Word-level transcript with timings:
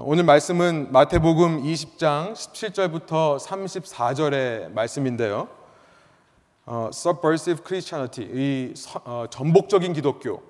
오늘 0.00 0.22
말씀은 0.22 0.92
마태복음 0.92 1.64
20장 1.64 2.32
17절부터 2.32 3.36
34절의 3.40 4.70
말씀인데요. 4.70 5.48
어, 6.66 6.88
subversive 6.92 7.64
Christianity, 7.66 8.30
이 8.32 8.74
서, 8.76 9.00
어, 9.04 9.26
전복적인 9.28 9.92
기독교, 9.94 10.40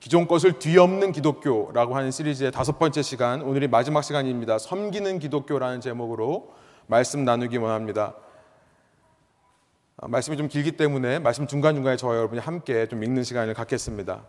기존 0.00 0.26
것을 0.26 0.58
뒤엎는 0.58 1.12
기독교라고 1.12 1.94
하는 1.94 2.10
시리즈의 2.10 2.50
다섯 2.50 2.80
번째 2.80 3.02
시간, 3.02 3.42
오늘이 3.42 3.68
마지막 3.68 4.02
시간입니다. 4.02 4.58
섬기는 4.58 5.20
기독교라는 5.20 5.80
제목으로 5.80 6.52
말씀 6.88 7.24
나누기 7.24 7.58
원합니다. 7.58 8.14
어, 9.98 10.08
말씀이 10.08 10.36
좀 10.36 10.48
길기 10.48 10.72
때문에 10.72 11.20
말씀 11.20 11.46
중간중간에 11.46 11.96
저와 11.96 12.16
여러분이 12.16 12.40
함께 12.40 12.88
좀 12.88 13.04
읽는 13.04 13.22
시간을 13.22 13.54
갖겠습니다. 13.54 14.24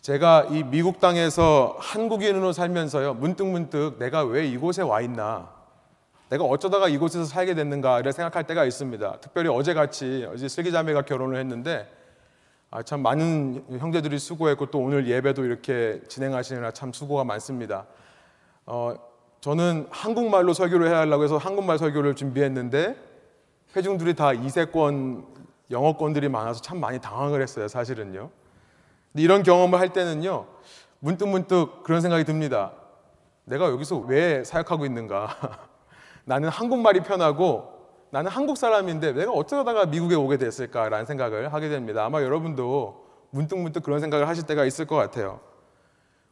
제가 0.00 0.46
이 0.50 0.62
미국 0.62 1.00
땅에서 1.00 1.76
한국인으로 1.80 2.52
살면서요, 2.52 3.14
문득 3.14 3.46
문득 3.46 3.96
내가 3.98 4.22
왜 4.24 4.46
이곳에 4.46 4.82
와 4.82 5.00
있나, 5.00 5.50
내가 6.30 6.44
어쩌다가 6.44 6.88
이곳에서 6.88 7.24
살게 7.24 7.54
됐는가를 7.54 8.12
생각할 8.12 8.44
때가 8.46 8.64
있습니다. 8.64 9.18
특별히 9.20 9.48
어제 9.48 9.74
같이, 9.74 10.26
어제 10.30 10.46
슬기자매가 10.48 11.02
결혼을 11.02 11.38
했는데, 11.38 11.90
아, 12.70 12.82
참 12.82 13.00
많은 13.00 13.64
형제들이 13.78 14.18
수고했고 14.18 14.66
또 14.66 14.78
오늘 14.78 15.08
예배도 15.08 15.44
이렇게 15.44 16.00
진행하시느라 16.08 16.70
참 16.72 16.92
수고가 16.92 17.24
많습니다. 17.24 17.86
어, 18.66 18.94
저는 19.40 19.86
한국말로 19.90 20.52
설교를 20.52 20.88
해야 20.88 20.98
하려고 20.98 21.24
해서 21.24 21.38
한국말 21.38 21.78
설교를 21.78 22.14
준비했는데, 22.14 22.94
회중들이 23.74 24.14
다 24.14 24.32
이세권, 24.32 25.26
영어권들이 25.70 26.28
많아서 26.28 26.60
참 26.62 26.78
많이 26.78 27.00
당황을 27.00 27.42
했어요, 27.42 27.68
사실은요. 27.68 28.30
이런 29.20 29.42
경험을 29.42 29.78
할 29.78 29.92
때는요, 29.92 30.46
문득 31.00 31.28
문득 31.28 31.82
그런 31.82 32.00
생각이 32.00 32.24
듭니다. 32.24 32.72
내가 33.44 33.66
여기서 33.70 33.96
왜 33.98 34.44
사역하고 34.44 34.84
있는가? 34.84 35.36
나는 36.24 36.48
한국말이 36.48 37.00
편하고 37.00 37.78
나는 38.10 38.30
한국 38.30 38.56
사람인데 38.56 39.12
내가 39.12 39.32
어쩌다가 39.32 39.86
미국에 39.86 40.14
오게 40.14 40.38
됐을까라는 40.38 41.06
생각을 41.06 41.52
하게 41.52 41.68
됩니다. 41.68 42.04
아마 42.04 42.22
여러분도 42.22 43.04
문득문득 43.30 43.82
그런 43.82 44.00
생각을 44.00 44.28
하실 44.28 44.44
때가 44.46 44.64
있을 44.64 44.86
것 44.86 44.96
같아요. 44.96 45.40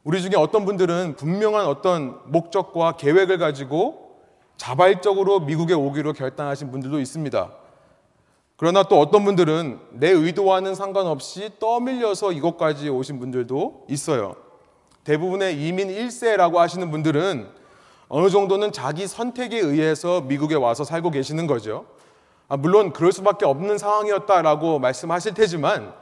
우리 0.04 0.22
중에 0.22 0.32
어떤 0.36 0.64
분들은 0.64 1.16
분명한 1.16 1.66
어떤 1.66 2.20
목적과 2.26 2.92
계획을 2.92 3.38
가지고 3.38 4.20
자발적으로 4.56 5.40
미국에 5.40 5.74
오기로 5.74 6.12
결단하신 6.12 6.70
분들도 6.70 7.00
있습니다. 7.00 7.50
그러나 8.56 8.82
또 8.84 8.98
어떤 8.98 9.24
분들은 9.24 9.80
내 9.92 10.10
의도와는 10.10 10.74
상관없이 10.74 11.50
떠밀려서 11.58 12.32
이곳까지 12.32 12.88
오신 12.88 13.18
분들도 13.18 13.86
있어요. 13.88 14.36
대부분의 15.04 15.62
이민 15.62 15.88
1세라고 15.88 16.56
하시는 16.56 16.90
분들은 16.90 17.48
어느 18.08 18.30
정도는 18.30 18.72
자기 18.72 19.06
선택에 19.06 19.58
의해서 19.58 20.22
미국에 20.22 20.54
와서 20.54 20.84
살고 20.84 21.10
계시는 21.10 21.46
거죠. 21.46 21.86
아, 22.48 22.56
물론 22.56 22.92
그럴 22.92 23.12
수밖에 23.12 23.44
없는 23.44 23.76
상황이었다라고 23.78 24.78
말씀하실 24.78 25.34
테지만 25.34 25.92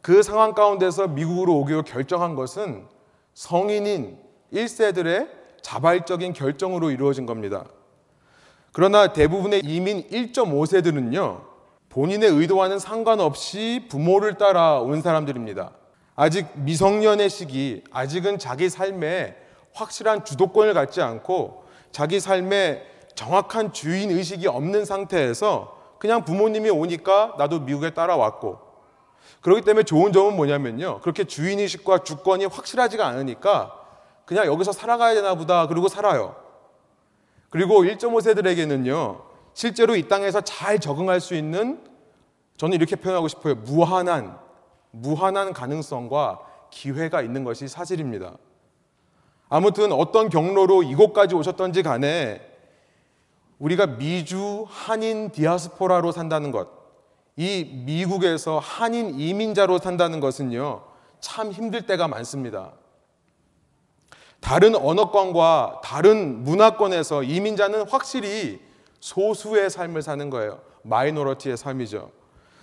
그 0.00 0.22
상황 0.22 0.54
가운데서 0.54 1.08
미국으로 1.08 1.54
오기로 1.58 1.82
결정한 1.82 2.34
것은 2.34 2.86
성인인 3.34 4.18
1세들의 4.52 5.28
자발적인 5.62 6.32
결정으로 6.32 6.90
이루어진 6.90 7.26
겁니다. 7.26 7.64
그러나 8.72 9.12
대부분의 9.12 9.62
이민 9.64 10.06
1.5세들은요, 10.08 11.55
본인의 11.96 12.28
의도와는 12.28 12.78
상관없이 12.78 13.86
부모를 13.88 14.34
따라 14.34 14.80
온 14.80 15.00
사람들입니다. 15.00 15.70
아직 16.14 16.46
미성년의 16.56 17.30
시기, 17.30 17.84
아직은 17.90 18.38
자기 18.38 18.68
삶에 18.68 19.34
확실한 19.72 20.26
주도권을 20.26 20.74
갖지 20.74 21.00
않고 21.00 21.64
자기 21.92 22.20
삶에 22.20 22.84
정확한 23.14 23.72
주인 23.72 24.10
의식이 24.10 24.46
없는 24.46 24.84
상태에서 24.84 25.74
그냥 25.98 26.26
부모님이 26.26 26.68
오니까 26.68 27.34
나도 27.38 27.60
미국에 27.60 27.94
따라왔고 27.94 28.58
그렇기 29.40 29.62
때문에 29.62 29.84
좋은 29.84 30.12
점은 30.12 30.36
뭐냐면요. 30.36 31.00
그렇게 31.00 31.24
주인 31.24 31.60
의식과 31.60 32.00
주권이 32.00 32.44
확실하지가 32.44 33.06
않으니까 33.06 33.72
그냥 34.26 34.44
여기서 34.44 34.72
살아가야 34.72 35.14
되나 35.14 35.34
보다 35.34 35.66
그러고 35.66 35.88
살아요. 35.88 36.36
그리고 37.48 37.84
1.5세들에게는요. 37.84 39.35
실제로 39.56 39.96
이 39.96 40.06
땅에서 40.06 40.42
잘 40.42 40.78
적응할 40.78 41.18
수 41.18 41.34
있는 41.34 41.82
저는 42.58 42.74
이렇게 42.76 42.94
표현하고 42.94 43.26
싶어요. 43.26 43.54
무한한, 43.54 44.38
무한한 44.90 45.54
가능성과 45.54 46.40
기회가 46.70 47.22
있는 47.22 47.42
것이 47.42 47.66
사실입니다. 47.66 48.36
아무튼 49.48 49.92
어떤 49.92 50.28
경로로 50.28 50.82
이곳까지 50.82 51.34
오셨던지 51.34 51.82
간에 51.82 52.46
우리가 53.58 53.86
미주 53.86 54.66
한인 54.68 55.30
디아스포라로 55.30 56.12
산다는 56.12 56.50
것, 56.50 56.68
이 57.36 57.82
미국에서 57.86 58.58
한인 58.58 59.18
이민자로 59.18 59.78
산다는 59.78 60.20
것은요, 60.20 60.82
참 61.20 61.50
힘들 61.50 61.86
때가 61.86 62.08
많습니다. 62.08 62.72
다른 64.40 64.76
언어권과 64.76 65.80
다른 65.82 66.44
문화권에서 66.44 67.22
이민자는 67.22 67.88
확실히 67.88 68.65
소수의 69.06 69.70
삶을 69.70 70.02
사는 70.02 70.30
거예요. 70.30 70.58
마이너러티의 70.82 71.56
삶이죠. 71.56 72.10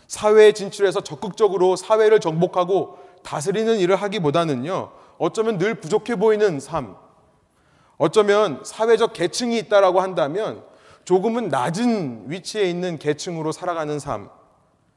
사회에 0.08 0.52
진출해서 0.52 1.00
적극적으로 1.00 1.78
사회를 1.78 2.20
정복하고 2.20 2.98
다스리는 3.24 3.78
일을 3.78 3.96
하기보다는요, 3.96 4.92
어쩌면 5.20 5.58
늘 5.58 5.76
부족해 5.76 6.18
보이는 6.18 6.60
삶, 6.60 6.98
어쩌면 7.98 8.60
사회적 8.66 9.14
계층이 9.14 9.58
있다라고 9.60 10.02
한다면 10.02 10.66
조금은 11.06 11.48
낮은 11.48 12.26
위치에 12.28 12.64
있는 12.70 13.00
계층으로 13.00 13.54
살아가는 13.54 13.98
삶, 13.98 14.30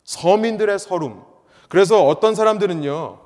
서민들의 0.02 0.80
서름. 0.80 1.22
그래서 1.68 2.04
어떤 2.04 2.34
사람들은요, 2.34 3.20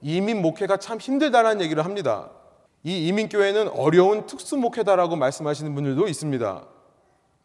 이민 0.00 0.40
목회가 0.40 0.78
참 0.78 0.96
힘들다라는 0.96 1.60
얘기를 1.60 1.84
합니다. 1.84 2.30
이 2.84 3.06
이민교회는 3.08 3.68
어려운 3.68 4.24
특수 4.24 4.56
목회다라고 4.56 5.16
말씀하시는 5.16 5.74
분들도 5.74 6.08
있습니다. 6.08 6.75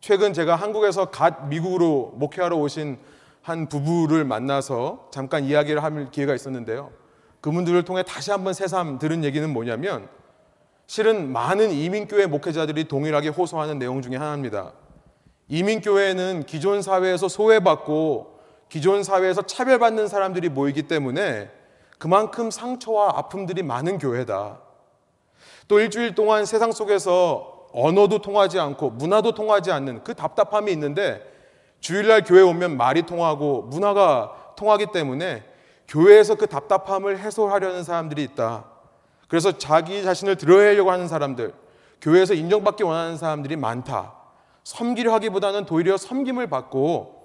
최근 0.01 0.33
제가 0.33 0.55
한국에서 0.55 1.05
갓 1.05 1.47
미국으로 1.47 2.13
목회하러 2.15 2.57
오신 2.57 2.97
한 3.43 3.69
부부를 3.69 4.25
만나서 4.25 5.09
잠깐 5.11 5.43
이야기를 5.43 5.83
할 5.83 6.09
기회가 6.09 6.33
있었는데요. 6.33 6.89
그분들을 7.39 7.85
통해 7.85 8.01
다시 8.01 8.31
한번 8.31 8.53
새삼 8.53 8.97
들은 8.97 9.23
얘기는 9.23 9.47
뭐냐면 9.47 10.09
실은 10.87 11.31
많은 11.31 11.71
이민교회 11.71 12.25
목회자들이 12.25 12.87
동일하게 12.87 13.29
호소하는 13.29 13.77
내용 13.77 14.01
중에 14.01 14.15
하나입니다. 14.15 14.73
이민교회는 15.47 16.45
기존 16.47 16.81
사회에서 16.81 17.27
소외받고 17.27 18.39
기존 18.69 19.03
사회에서 19.03 19.43
차별받는 19.43 20.07
사람들이 20.07 20.49
모이기 20.49 20.83
때문에 20.83 21.51
그만큼 21.99 22.49
상처와 22.49 23.17
아픔들이 23.17 23.61
많은 23.61 23.99
교회다. 23.99 24.59
또 25.67 25.79
일주일 25.79 26.15
동안 26.15 26.45
세상 26.45 26.71
속에서 26.71 27.50
언어도 27.73 28.19
통하지 28.19 28.59
않고 28.59 28.91
문화도 28.91 29.33
통하지 29.33 29.71
않는 29.71 30.03
그 30.03 30.13
답답함이 30.13 30.71
있는데 30.71 31.21
주일날 31.79 32.23
교회 32.23 32.41
오면 32.41 32.77
말이 32.77 33.03
통하고 33.03 33.63
문화가 33.63 34.53
통하기 34.55 34.87
때문에 34.93 35.43
교회에서 35.87 36.35
그 36.35 36.47
답답함을 36.47 37.19
해소하려는 37.19 37.83
사람들이 37.83 38.23
있다. 38.23 38.65
그래서 39.27 39.57
자기 39.57 40.03
자신을 40.03 40.35
드러내려고 40.35 40.91
하는 40.91 41.07
사람들, 41.07 41.53
교회에서 42.01 42.33
인정받기 42.33 42.83
원하는 42.83 43.17
사람들이 43.17 43.55
많다. 43.55 44.13
섬기려 44.63 45.11
하기보다는 45.13 45.65
도리어 45.65 45.97
섬김을 45.97 46.47
받고 46.47 47.21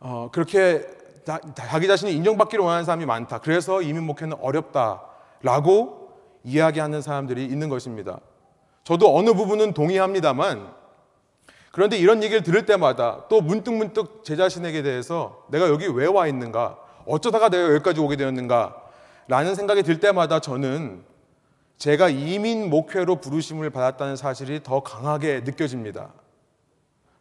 어, 0.00 0.28
그렇게 0.30 0.86
자기 1.54 1.86
자신이 1.86 2.12
인정받기를 2.12 2.62
원하는 2.64 2.84
사람이 2.84 3.04
많다. 3.06 3.38
그래서 3.38 3.82
이민 3.82 4.04
목회는 4.04 4.36
어렵다라고 4.40 6.08
이야기하는 6.44 7.02
사람들이 7.02 7.44
있는 7.44 7.68
것입니다. 7.68 8.20
저도 8.88 9.14
어느 9.18 9.34
부분은 9.34 9.74
동의합니다만 9.74 10.72
그런데 11.72 11.98
이런 11.98 12.22
얘기를 12.22 12.42
들을 12.42 12.64
때마다 12.64 13.26
또 13.28 13.42
문득 13.42 13.74
문득 13.74 14.24
제 14.24 14.34
자신에게 14.34 14.80
대해서 14.80 15.44
내가 15.50 15.68
여기 15.68 15.86
왜 15.86 16.06
와 16.06 16.26
있는가? 16.26 16.78
어쩌다가 17.04 17.50
내가 17.50 17.74
여기까지 17.74 18.00
오게 18.00 18.16
되었는가? 18.16 18.74
라는 19.26 19.54
생각이 19.54 19.82
들 19.82 20.00
때마다 20.00 20.40
저는 20.40 21.04
제가 21.76 22.08
이민 22.08 22.70
목회로 22.70 23.16
부르심을 23.16 23.68
받았다는 23.68 24.16
사실이 24.16 24.62
더 24.62 24.80
강하게 24.80 25.42
느껴집니다. 25.44 26.08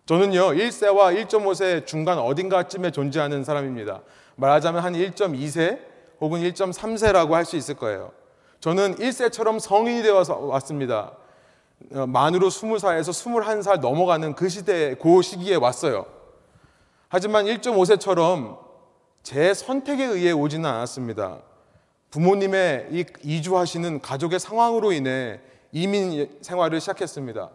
저는요, 0.06 0.52
1세와 0.54 1.28
1.5세 1.28 1.86
중간 1.86 2.18
어딘가쯤에 2.18 2.92
존재하는 2.92 3.44
사람입니다. 3.44 4.04
말하자면 4.38 4.82
한 4.82 4.94
1.2세 4.94 5.80
혹은 6.22 6.40
1.3세라고 6.40 7.32
할 7.32 7.44
수 7.44 7.58
있을 7.58 7.76
거예요. 7.76 8.14
저는 8.62 8.96
1세처럼 8.96 9.60
성인이 9.60 10.02
되어 10.04 10.24
왔습니다. 10.30 11.12
어, 11.94 12.06
만으로 12.08 12.50
20살에서 12.50 13.10
21살 13.10 13.80
넘어가는 13.80 14.34
그 14.36 14.50
시대, 14.50 14.96
그 14.96 15.22
시기에 15.22 15.56
왔어요. 15.56 16.06
하지만 17.08 17.46
1.5세처럼 17.46 18.60
제 19.24 19.54
선택에 19.54 20.04
의해 20.04 20.32
오지는 20.32 20.70
않았습니다. 20.70 21.40
부모님의 22.12 22.88
이 22.92 23.06
이주하시는 23.24 24.02
가족의 24.02 24.40
상황으로 24.40 24.92
인해 24.92 25.40
이민 25.72 26.38
생활을 26.42 26.80
시작했습니다. 26.80 27.50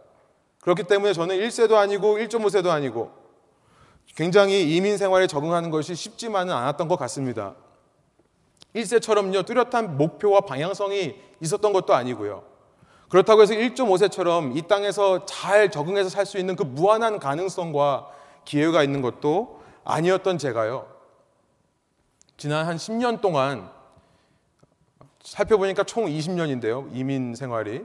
그렇기 0.60 0.84
때문에 0.84 1.12
저는 1.12 1.36
1세도 1.38 1.74
아니고 1.74 2.18
1.5세도 2.18 2.68
아니고 2.68 3.10
굉장히 4.14 4.76
이민 4.76 4.98
생활에 4.98 5.26
적응하는 5.26 5.70
것이 5.70 5.94
쉽지만은 5.94 6.54
않았던 6.54 6.88
것 6.88 6.96
같습니다. 6.96 7.54
1세처럼요, 8.74 9.44
뚜렷한 9.44 9.96
목표와 9.96 10.40
방향성이 10.42 11.16
있었던 11.40 11.72
것도 11.72 11.94
아니고요. 11.94 12.51
그렇다고 13.12 13.42
해서 13.42 13.52
1.5세처럼 13.52 14.56
이 14.56 14.62
땅에서 14.62 15.26
잘 15.26 15.70
적응해서 15.70 16.08
살 16.08 16.24
수 16.24 16.38
있는 16.38 16.56
그 16.56 16.62
무한한 16.62 17.18
가능성과 17.18 18.08
기회가 18.46 18.82
있는 18.82 19.02
것도 19.02 19.60
아니었던 19.84 20.38
제가요. 20.38 20.88
지난 22.38 22.66
한 22.66 22.76
10년 22.76 23.20
동안 23.20 23.68
살펴보니까 25.22 25.84
총 25.84 26.06
20년인데요. 26.06 26.88
이민 26.94 27.34
생활이. 27.34 27.84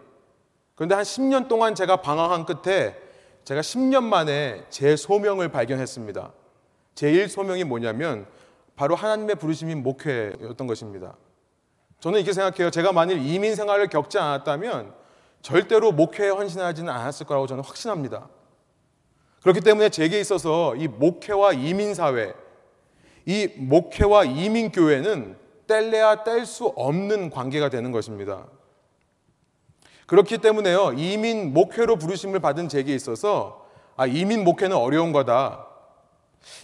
그런데 0.76 0.96
한 0.96 1.04
10년 1.04 1.50
동안 1.50 1.76
제가 1.76 1.98
방황한 1.98 2.46
끝에 2.46 2.96
제가 3.44 3.60
10년 3.60 4.04
만에 4.06 4.64
제 4.70 4.96
소명을 4.96 5.50
발견했습니다. 5.50 6.32
제 6.96 7.12
1 7.12 7.28
소명이 7.28 7.66
뭐냐면 7.66 8.28
바로 8.78 8.96
하나님의 8.96 9.36
부르심인 9.36 9.84
목회였던 9.84 10.68
것입니다. 10.68 11.18
저는 12.00 12.20
이렇게 12.20 12.32
생각해요. 12.32 12.72
제가 12.72 12.94
만일 12.94 13.22
이민 13.26 13.56
생활을 13.56 13.90
겪지 13.90 14.20
않았다면 14.20 15.07
절대로 15.42 15.92
목회에 15.92 16.30
헌신하지는 16.30 16.92
않았을 16.92 17.26
거라고 17.26 17.48
저는 17.48 17.64
확신합니다. 17.64 18.28
그렇기 19.42 19.62
때문에 19.62 19.90
제게 19.90 20.20
있어서 20.20 20.76
이 20.76 20.88
목회와 20.88 21.54
이민 21.54 21.94
사회, 21.94 22.34
이 23.26 23.48
목회와 23.56 24.26
이민 24.26 24.72
교회는 24.72 25.38
뗄래야 25.68 26.24
뗄 26.24 26.46
수 26.46 26.68
없는 26.76 27.30
관계가 27.30 27.70
되는 27.70 27.92
것입니다. 27.92 28.46
그렇기 30.06 30.38
때문에요. 30.38 30.94
이민 30.94 31.54
목회로 31.54 31.98
부르심을 31.98 32.40
받은 32.40 32.70
제게 32.70 32.96
있어서 32.96 33.68
아, 33.98 34.06
이민 34.06 34.44
목회는 34.44 34.76
어려운 34.76 35.12
거다. 35.12 35.68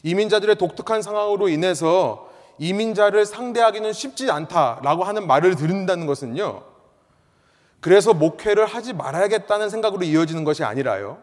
이민자들의 0.04 0.56
독특한 0.56 1.02
상황으로 1.02 1.50
인해서 1.50 2.30
이민자를 2.58 3.26
상대하기는 3.26 3.92
쉽지 3.92 4.32
않다라고 4.32 5.04
하는 5.04 5.28
말을 5.28 5.56
들은다는 5.56 6.06
것은요. 6.06 6.73
그래서 7.84 8.14
목회를 8.14 8.66
하지 8.66 8.94
말아야겠다는 8.94 9.70
생각으로 9.70 10.04
이어지는 10.04 10.46
것이 10.46 10.64
아니라요. 10.64 11.18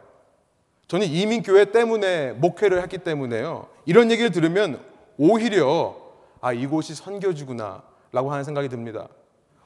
저는 0.88 1.06
이민교회 1.06 1.72
때문에 1.72 2.32
목회를 2.32 2.82
했기 2.82 2.98
때문에요. 2.98 3.66
이런 3.86 4.10
얘기를 4.10 4.30
들으면 4.30 4.78
오히려 5.16 5.96
아, 6.42 6.52
이곳이 6.52 6.94
선교지구나 6.94 7.82
라고 8.12 8.30
하는 8.30 8.44
생각이 8.44 8.68
듭니다. 8.68 9.08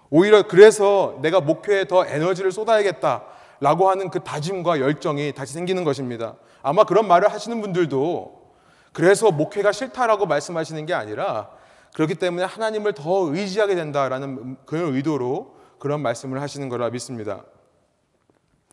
오히려 0.09 0.47
그래서 0.47 1.19
내가 1.21 1.41
목회에 1.41 1.87
더 1.87 2.07
에너지를 2.07 2.53
쏟아야겠다 2.53 3.25
라고 3.59 3.91
하는 3.91 4.09
그 4.09 4.21
다짐과 4.21 4.79
열정이 4.79 5.33
다시 5.33 5.53
생기는 5.53 5.83
것입니다. 5.83 6.37
아마 6.63 6.85
그런 6.85 7.09
말을 7.09 7.33
하시는 7.33 7.61
분들도 7.61 8.53
그래서 8.93 9.33
목회가 9.33 9.73
싫다라고 9.73 10.27
말씀하시는 10.27 10.87
게 10.87 10.95
아니라 10.95 11.51
그렇기 11.93 12.15
때문에 12.15 12.45
하나님을 12.45 12.93
더 12.93 13.35
의지하게 13.35 13.75
된다라는 13.75 14.59
그런 14.65 14.95
의도로 14.95 15.54
그런 15.85 16.01
말씀을 16.01 16.41
하시는 16.41 16.71
거라 16.71 16.89
믿습니다. 16.89 17.45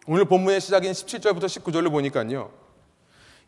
오늘 0.08 0.24
본문의 0.24 0.62
시작인 0.62 0.94
17절부터 0.94 1.44
19절을 1.44 1.92
보니까요. 1.92 2.52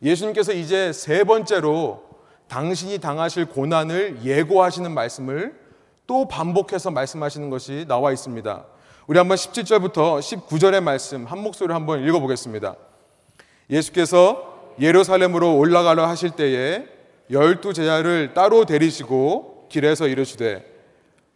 예수님께서 0.02 0.52
이제 0.52 0.92
세 0.92 1.24
번째로 1.24 2.04
당신이 2.46 2.98
당하실 2.98 3.46
고난을 3.46 4.18
예고하시는 4.22 4.92
말씀을 4.92 5.58
또 6.06 6.28
반복해서 6.28 6.90
말씀하시는 6.90 7.48
것이 7.48 7.86
나와 7.88 8.12
있습니다. 8.12 8.66
우리 9.06 9.16
한번 9.16 9.38
17절부터 9.38 10.18
19절의 10.18 10.82
말씀 10.82 11.24
한 11.24 11.38
목소리로 11.38 11.74
한번 11.74 12.06
읽어보겠습니다. 12.06 12.76
예수께서 13.70 14.74
예루살렘으로 14.78 15.56
올라가려 15.56 16.06
하실 16.06 16.32
때에 16.32 16.86
열두 17.30 17.72
제자를 17.72 18.34
따로 18.34 18.66
데리시고 18.66 19.68
길에서 19.70 20.06
이르시되 20.06 20.73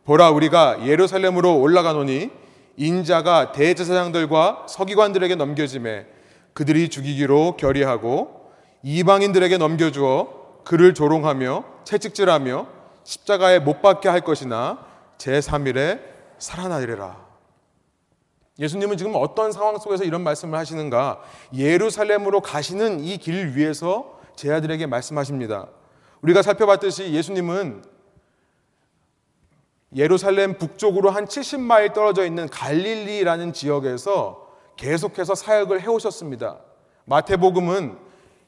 보라 0.09 0.31
우리가 0.31 0.87
예루살렘으로 0.87 1.61
올라가노니 1.61 2.31
인자가 2.79 3.53
대제사장들과 3.53 4.65
서기관들에게 4.67 5.35
넘겨짐에 5.35 6.07
그들이 6.55 6.89
죽이기로 6.89 7.59
결의하고 7.59 8.51
이방인들에게 8.83 9.59
넘겨주어 9.59 10.63
그를 10.65 10.95
조롱하며 10.95 11.65
채찍질하며 11.85 12.67
십자가에 13.05 13.59
못 13.59 13.83
박게 13.83 14.09
할 14.09 14.23
것이나 14.23 14.79
제3일에 15.19 16.01
살아나리라. 16.39 17.27
예수님은 18.59 18.97
지금 18.97 19.13
어떤 19.15 19.53
상황 19.53 19.77
속에서 19.77 20.05
이런 20.05 20.23
말씀을 20.23 20.59
하시는가? 20.59 21.21
예루살렘으로 21.55 22.41
가시는 22.41 23.01
이 23.01 23.19
길 23.19 23.55
위에서 23.55 24.19
제 24.37 24.51
아들에게 24.51 24.87
말씀하십니다. 24.87 25.67
우리가 26.23 26.41
살펴봤듯이 26.41 27.13
예수님은 27.13 27.98
예루살렘 29.97 30.59
북쪽으로 30.59 31.11
한 31.11 31.25
70마일 31.25 31.95
떨어져 31.95 32.27
있는 32.27 32.49
갈릴리라는 32.49 33.53
지역에서 33.53 34.49
계속해서 34.77 35.35
사역을 35.35 35.81
해오셨습니다. 35.81 36.59
마태복음은 37.07 37.99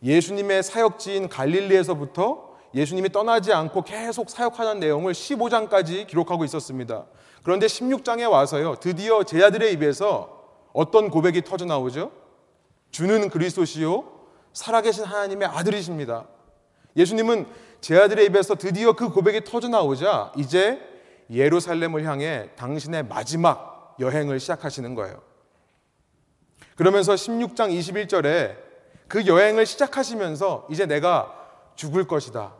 예수님의 0.02 0.62
사역지인 0.62 1.28
갈릴리에서부터 1.28 2.50
예수님이 2.74 3.10
떠나지 3.10 3.52
않고 3.52 3.82
계속 3.82 4.30
사역하는 4.30 4.80
내용을 4.80 5.12
15장까지 5.12 6.06
기록하고 6.06 6.44
있었습니다. 6.44 7.06
그런데 7.42 7.66
16장에 7.66 8.30
와서요, 8.30 8.76
드디어 8.76 9.24
제자들의 9.24 9.72
입에서 9.72 10.44
어떤 10.72 11.10
고백이 11.10 11.42
터져 11.42 11.64
나오죠? 11.64 12.12
주는 12.90 13.28
그리스도시요, 13.28 14.04
살아계신 14.52 15.04
하나님의 15.04 15.48
아들이십니다. 15.48 16.26
예수님은 16.96 17.46
제자들의 17.80 18.26
입에서 18.26 18.54
드디어 18.54 18.92
그 18.92 19.08
고백이 19.08 19.44
터져 19.44 19.68
나오자 19.68 20.32
이제 20.36 20.80
예루살렘을 21.30 22.04
향해 22.04 22.50
당신의 22.56 23.04
마지막 23.04 23.96
여행을 24.00 24.40
시작하시는 24.40 24.94
거예요. 24.94 25.20
그러면서 26.76 27.14
16장 27.14 27.70
21절에 27.70 28.56
그 29.06 29.26
여행을 29.26 29.66
시작하시면서 29.66 30.66
이제 30.70 30.86
내가 30.86 31.34
죽을 31.74 32.06
것이다. 32.06 32.54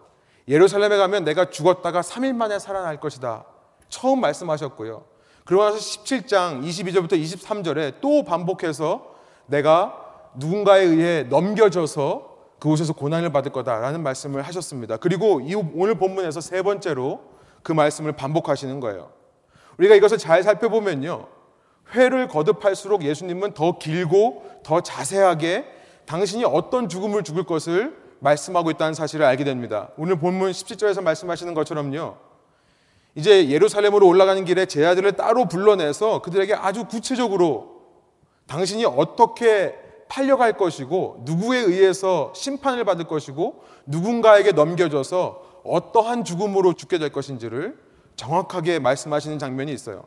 예루살렘에 0.49 0.97
가면 0.97 1.25
내가 1.25 1.51
죽었다가 1.51 2.01
3일 2.01 2.35
만에 2.35 2.59
살아날 2.59 3.01
것이다. 3.01 3.45
처음 3.89 4.21
말씀하셨고요. 4.21 5.05
그러고 5.45 5.65
나서 5.65 5.79
17장 5.79 6.63
22절부터 6.65 7.13
23절에 7.13 8.01
또 8.01 8.25
반복해서 8.25 9.15
내가 9.47 9.97
누군가에 10.35 10.83
의해 10.83 11.23
넘겨져서 11.25 12.31
그곳에서 12.59 12.93
고난을 12.93 13.33
받을 13.33 13.53
거다라는 13.53 14.03
말씀을 14.03 14.43
하셨습니다. 14.43 14.97
그리고 14.97 15.41
이 15.41 15.55
오늘 15.55 15.95
본문에서 15.95 16.41
세 16.41 16.63
번째로 16.63 17.30
그 17.63 17.73
말씀을 17.73 18.13
반복하시는 18.13 18.81
거예요. 18.81 19.11
우리가 19.79 19.95
이것을 19.95 20.19
잘 20.19 20.43
살펴보면요. 20.43 21.27
회를 21.95 22.29
거듭할수록 22.29 23.03
예수님은 23.03 23.55
더 23.55 23.79
길고 23.79 24.45
더 24.63 24.81
자세하게 24.81 25.65
당신이 26.07 26.45
어떤 26.45 26.89
죽음을 26.89 27.23
죽을 27.23 27.45
것을 27.45 27.97
말씀하고 28.21 28.71
있다는 28.71 28.95
사실을 28.95 29.25
알게 29.25 29.45
됩니다. 29.45 29.91
오늘 29.97 30.19
본문 30.19 30.51
17절에서 30.51 31.03
말씀하시는 31.03 31.55
것처럼요. 31.55 32.17
이제 33.15 33.49
예루살렘으로 33.49 34.07
올라가는 34.07 34.45
길에 34.45 34.67
제 34.67 34.85
아들을 34.87 35.13
따로 35.13 35.47
불러내서 35.47 36.23
그들에게 36.23 36.55
아주 36.55 36.85
구체적으로 36.85 37.81
당신이 38.47 38.85
어떻게 38.85 39.75
팔려갈 40.09 40.55
것이고 40.55 41.23
누구에 41.25 41.59
의해서 41.59 42.33
심판을 42.35 42.85
받을 42.85 43.07
것이고 43.07 43.63
누군가에게 43.87 44.53
넘겨져서 44.53 45.50
어떠한 45.65 46.25
죽음으로 46.25 46.75
죽게 46.75 46.99
될 46.99 47.11
것인지를 47.11 47.79
정확하게 48.17 48.79
말씀하시는 48.79 49.39
장면이 49.39 49.73
있어요. 49.73 50.05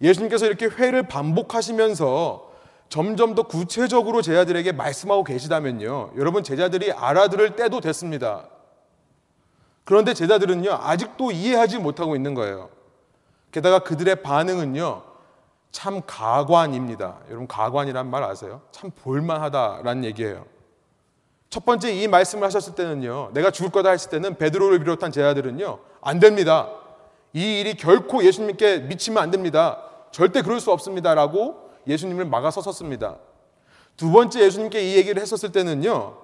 예수님께서 0.00 0.46
이렇게 0.46 0.66
회를 0.66 1.04
반복하시면서 1.04 2.52
점점 2.88 3.34
더 3.34 3.44
구체적으로 3.44 4.22
제자들에게 4.22 4.72
말씀하고 4.72 5.24
계시다면요. 5.24 6.12
여러분 6.16 6.44
제자들이 6.44 6.92
알아들을 6.92 7.56
때도 7.56 7.80
됐습니다. 7.80 8.48
그런데 9.84 10.14
제자들은요, 10.14 10.72
아직도 10.72 11.30
이해하지 11.30 11.78
못하고 11.78 12.16
있는 12.16 12.34
거예요. 12.34 12.70
게다가 13.52 13.80
그들의 13.80 14.22
반응은요, 14.22 15.02
참 15.70 16.00
가관입니다. 16.06 17.18
여러분, 17.28 17.46
가관이란 17.46 18.08
말 18.08 18.22
아세요? 18.22 18.62
참 18.70 18.90
볼만하다라는 18.90 20.04
얘기예요. 20.04 20.46
첫 21.54 21.64
번째 21.64 21.92
이 21.92 22.08
말씀을 22.08 22.44
하셨을 22.46 22.74
때는요, 22.74 23.30
내가 23.32 23.52
죽을 23.52 23.70
거다 23.70 23.90
했을 23.90 24.10
때는 24.10 24.38
베드로를 24.38 24.80
비롯한 24.80 25.12
제자들은요, 25.12 25.78
안 26.00 26.18
됩니다. 26.18 26.68
이 27.32 27.60
일이 27.60 27.74
결코 27.74 28.24
예수님께 28.24 28.78
미치면 28.78 29.22
안 29.22 29.30
됩니다. 29.30 29.80
절대 30.10 30.42
그럴 30.42 30.58
수 30.58 30.72
없습니다라고 30.72 31.70
예수님을 31.86 32.24
막아섰었습니다. 32.24 33.18
두 33.96 34.10
번째 34.10 34.40
예수님께 34.40 34.82
이 34.82 34.96
얘기를 34.96 35.22
했었을 35.22 35.52
때는요, 35.52 36.16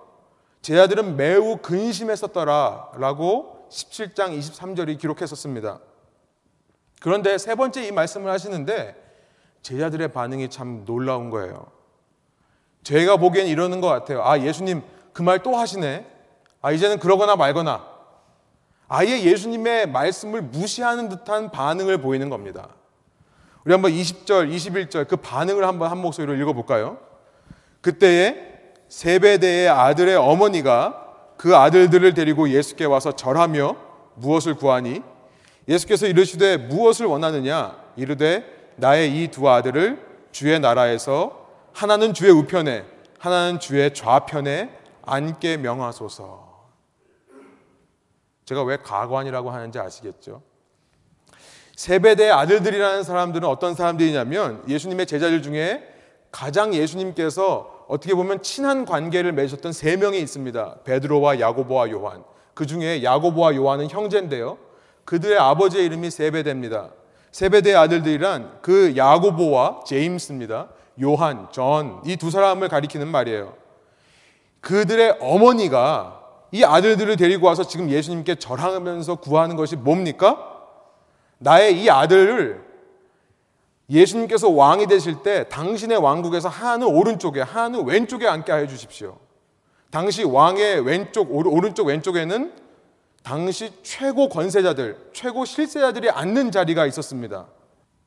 제 0.62 0.76
아들은 0.76 1.14
매우 1.14 1.58
근심했었더라 1.58 2.94
라고 2.96 3.68
17장 3.70 4.36
23절이 4.36 4.98
기록했었습니다. 4.98 5.78
그런데 7.00 7.38
세 7.38 7.54
번째 7.54 7.86
이 7.86 7.92
말씀을 7.92 8.32
하시는데 8.32 8.96
제자들의 9.62 10.08
반응이 10.08 10.50
참 10.50 10.84
놀라운 10.84 11.30
거예요. 11.30 11.68
제가 12.82 13.16
보기엔 13.18 13.46
이러는 13.46 13.80
것 13.80 13.86
같아요. 13.86 14.24
아, 14.24 14.40
예수님 14.40 14.82
그 15.12 15.22
말 15.22 15.42
또 15.42 15.56
하시네. 15.56 16.06
아, 16.62 16.72
이제는 16.72 16.98
그러거나 16.98 17.36
말거나. 17.36 17.88
아예 18.88 19.22
예수님의 19.22 19.88
말씀을 19.88 20.42
무시하는 20.42 21.08
듯한 21.08 21.50
반응을 21.50 21.98
보이는 21.98 22.28
겁니다. 22.28 22.68
우리 23.64 23.72
한번 23.72 23.92
20절, 23.92 24.52
21절 24.52 25.06
그 25.06 25.16
반응을 25.16 25.66
한번 25.66 25.90
한 25.90 25.98
목소리로 25.98 26.34
읽어볼까요? 26.34 26.98
그때에 27.82 28.48
세베대의 28.88 29.68
아들의 29.68 30.16
어머니가 30.16 31.06
그 31.36 31.56
아들들을 31.56 32.14
데리고 32.14 32.48
예수께 32.50 32.84
와서 32.84 33.12
절하며 33.12 33.76
무엇을 34.16 34.54
구하니 34.56 35.02
예수께서 35.68 36.06
이르시되 36.06 36.56
무엇을 36.56 37.06
원하느냐 37.06 37.76
이르되 37.96 38.44
나의 38.76 39.10
이 39.22 39.28
두 39.28 39.48
아들을 39.48 40.04
주의 40.32 40.58
나라에서 40.58 41.46
하나는 41.72 42.12
주의 42.12 42.30
우편에 42.32 42.84
하나는 43.18 43.60
주의 43.60 43.92
좌편에 43.94 44.70
앉게 45.10 45.56
명하소서. 45.58 46.50
제가 48.44 48.62
왜 48.62 48.76
가관이라고 48.76 49.50
하는지 49.50 49.78
아시겠죠? 49.78 50.42
세배대 51.76 52.30
아들들이라는 52.30 53.02
사람들은 53.02 53.48
어떤 53.48 53.74
사람들이냐면 53.74 54.62
예수님의 54.68 55.06
제자들 55.06 55.42
중에 55.42 55.86
가장 56.30 56.74
예수님께서 56.74 57.86
어떻게 57.88 58.14
보면 58.14 58.42
친한 58.42 58.84
관계를 58.84 59.32
맺으셨던 59.32 59.72
세 59.72 59.96
명이 59.96 60.20
있습니다. 60.20 60.82
베드로와 60.84 61.40
야고보와 61.40 61.90
요한. 61.90 62.22
그 62.54 62.66
중에 62.66 63.02
야고보와 63.02 63.56
요한은 63.56 63.90
형제인데요. 63.90 64.58
그들의 65.04 65.38
아버지의 65.38 65.86
이름이 65.86 66.10
세베대입니다. 66.10 66.90
세베대의 67.32 67.76
아들들이란 67.76 68.58
그 68.62 68.96
야고보와 68.96 69.80
제임스입니다. 69.86 70.68
요한, 71.02 71.48
전, 71.50 72.00
이 72.04 72.16
두 72.16 72.30
사람을 72.30 72.68
가리키는 72.68 73.08
말이에요. 73.08 73.59
그들의 74.60 75.18
어머니가 75.20 76.20
이 76.52 76.64
아들들을 76.64 77.16
데리고 77.16 77.46
와서 77.46 77.66
지금 77.66 77.90
예수님께 77.90 78.36
절하면서 78.36 79.16
구하는 79.16 79.56
것이 79.56 79.76
뭡니까? 79.76 80.46
나의 81.38 81.80
이 81.80 81.88
아들을 81.88 82.62
예수님께서 83.88 84.48
왕이 84.50 84.86
되실 84.86 85.22
때 85.22 85.48
당신의 85.48 85.98
왕국에서 85.98 86.48
하나는 86.48 86.86
오른쪽에 86.86 87.40
하나는 87.40 87.84
왼쪽에 87.86 88.26
앉게 88.26 88.52
해 88.52 88.66
주십시오. 88.66 89.18
당시 89.90 90.22
왕의 90.22 90.86
왼쪽 90.86 91.34
오른쪽 91.34 91.88
왼쪽에는 91.88 92.52
당시 93.22 93.72
최고 93.82 94.28
권세자들, 94.28 95.10
최고 95.12 95.44
실세자들이 95.44 96.10
앉는 96.10 96.52
자리가 96.52 96.86
있었습니다. 96.86 97.46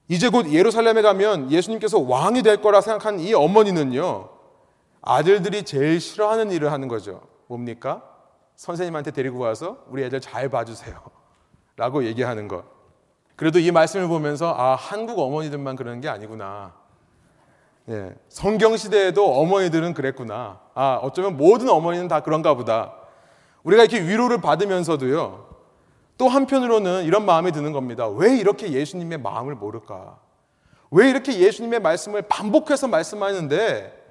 이제 0.08 0.30
곧 0.30 0.52
예루살렘에 0.52 1.02
가면 1.02 1.52
예수님께서 1.52 2.00
왕이 2.00 2.44
될 2.44 2.62
거라 2.62 2.82
생각한 2.82 3.20
이 3.20 3.34
어머니는요. 3.34 4.30
아들들이 5.04 5.64
제일 5.64 6.00
싫어하는 6.00 6.52
일을 6.52 6.72
하는 6.72 6.88
거죠. 6.88 7.22
뭡니까? 7.48 8.02
선생님한테 8.56 9.12
데리고 9.12 9.40
와서 9.40 9.84
우리 9.90 10.04
애들 10.04 10.22
잘 10.22 10.50
봐주세요. 10.50 10.98
라고 11.76 12.06
얘기하는 12.06 12.48
것. 12.48 12.64
그래도 13.36 13.60
이 13.60 13.72
말씀을 13.72 14.08
보면서 14.08 14.54
아, 14.58 14.76
한국 14.76 15.20
어머니들만 15.20 15.76
그러는 15.76 16.00
게 16.02 16.08
아니구나. 16.08 16.74
예, 17.90 18.16
성경 18.30 18.78
시대에도 18.78 19.34
어머니들은 19.42 19.94
그랬구나. 19.94 20.62
아, 20.74 21.00
어쩌면 21.02 21.36
모든 21.36 21.68
어머니는 21.70 22.08
다 22.08 22.22
그런가 22.22 22.54
보다. 22.54 22.94
우리가 23.64 23.84
이렇게 23.84 24.02
위로를 24.02 24.40
받으면서도요. 24.40 25.50
또 26.18 26.30
한편으로는 26.30 27.04
이런 27.04 27.26
마음이 27.26 27.52
드는 27.52 27.74
겁니다. 27.74 28.08
왜 28.08 28.38
이렇게 28.38 28.72
예수님의 28.72 29.18
마음을 29.18 29.56
모를까? 29.56 30.18
왜 30.92 31.10
이렇게 31.10 31.38
예수님의 31.40 31.82
말씀을 31.82 32.22
반복해서 32.22 32.88
말씀하는데 32.88 34.03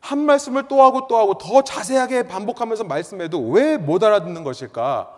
한 0.00 0.20
말씀을 0.20 0.68
또 0.68 0.82
하고 0.82 1.06
또 1.08 1.16
하고 1.16 1.38
더 1.38 1.62
자세하게 1.62 2.24
반복하면서 2.24 2.84
말씀해도 2.84 3.48
왜 3.50 3.76
못 3.76 4.02
알아듣는 4.02 4.44
것일까? 4.44 5.14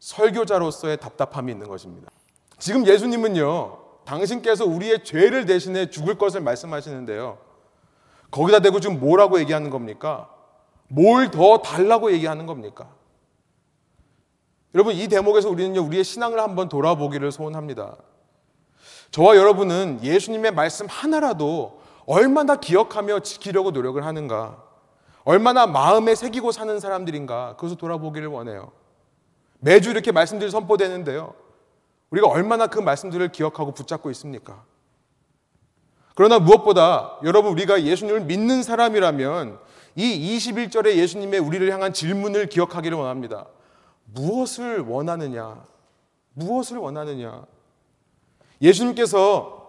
설교자로서의 0.00 0.98
답답함이 0.98 1.50
있는 1.52 1.66
것입니다. 1.68 2.10
지금 2.58 2.86
예수님은요, 2.86 3.78
당신께서 4.04 4.64
우리의 4.66 5.02
죄를 5.04 5.46
대신해 5.46 5.88
죽을 5.90 6.18
것을 6.18 6.40
말씀하시는데요. 6.42 7.38
거기다 8.30 8.60
대고 8.60 8.80
지금 8.80 9.00
뭐라고 9.00 9.40
얘기하는 9.40 9.70
겁니까? 9.70 10.28
뭘 10.88 11.30
더 11.30 11.58
달라고 11.58 12.12
얘기하는 12.12 12.46
겁니까? 12.46 12.88
여러분, 14.74 14.94
이 14.94 15.08
대목에서 15.08 15.48
우리는요, 15.48 15.82
우리의 15.82 16.04
신앙을 16.04 16.38
한번 16.40 16.68
돌아보기를 16.68 17.30
소원합니다. 17.32 17.96
저와 19.10 19.36
여러분은 19.36 20.00
예수님의 20.02 20.50
말씀 20.52 20.86
하나라도 20.88 21.80
얼마나 22.06 22.56
기억하며 22.56 23.20
지키려고 23.20 23.70
노력을 23.70 24.04
하는가, 24.04 24.62
얼마나 25.24 25.66
마음에 25.66 26.14
새기고 26.14 26.52
사는 26.52 26.78
사람들인가, 26.78 27.56
그것을 27.56 27.76
돌아보기를 27.76 28.28
원해요. 28.28 28.72
매주 29.60 29.90
이렇게 29.90 30.12
말씀들이 30.12 30.50
선포되는데요. 30.50 31.34
우리가 32.10 32.28
얼마나 32.28 32.66
그 32.66 32.78
말씀들을 32.78 33.32
기억하고 33.32 33.72
붙잡고 33.72 34.10
있습니까? 34.10 34.64
그러나 36.14 36.38
무엇보다 36.38 37.18
여러분 37.24 37.52
우리가 37.52 37.82
예수님을 37.82 38.20
믿는 38.20 38.62
사람이라면 38.62 39.58
이 39.96 40.36
21절의 40.38 40.96
예수님의 40.96 41.40
우리를 41.40 41.72
향한 41.72 41.92
질문을 41.92 42.46
기억하기를 42.46 42.96
원합니다. 42.96 43.46
무엇을 44.12 44.80
원하느냐? 44.80 45.64
무엇을 46.34 46.78
원하느냐? 46.78 47.44
예수님께서 48.60 49.63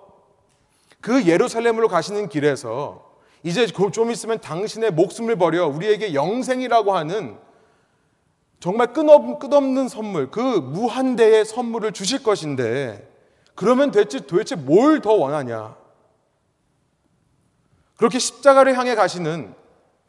그 1.05 1.27
예루살렘으로 1.27 1.87
가시는 1.87 2.29
길에서 2.29 3.13
이제 3.43 3.67
좀 3.67 4.09
있으면 4.09 4.39
당신의 4.41 4.89
목숨을 4.89 5.35
버려 5.35 5.67
우리에게 5.67 6.15
영생이라고 6.15 6.95
하는 6.95 7.37
정말 8.59 8.91
끝없는 8.91 9.87
선물, 9.87 10.31
그 10.31 10.39
무한대의 10.39 11.45
선물을 11.45 11.91
주실 11.91 12.23
것인데, 12.23 13.07
그러면 13.53 13.91
도대체, 13.91 14.21
도대체 14.21 14.55
뭘 14.55 14.99
더 14.99 15.13
원하냐? 15.13 15.75
그렇게 17.97 18.17
십자가를 18.17 18.75
향해 18.75 18.95
가시는, 18.95 19.53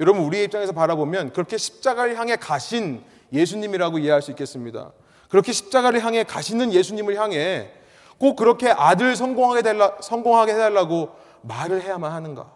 여러분, 0.01 0.23
우리의 0.23 0.45
입장에서 0.47 0.73
바라보면 0.73 1.35
그렇게 1.35 1.59
십자가를 1.59 2.19
향해 2.19 2.37
가신 2.37 3.05
예수님이라고 3.35 3.99
이해할 3.99 4.23
수 4.23 4.31
있겠습니다. 4.31 4.93
그렇게 5.29 5.53
십자가를 5.53 6.03
향해 6.03 6.25
가시는 6.25 6.73
예수님을 6.73 7.21
향해 7.21 7.71
꼭 8.19 8.37
그렇게 8.37 8.71
아들 8.71 9.15
성공하게, 9.17 9.63
달라, 9.63 9.97
성공하게 10.01 10.53
해달라고 10.53 11.11
말을 11.43 11.83
해야만 11.83 12.13
하는가? 12.13 12.51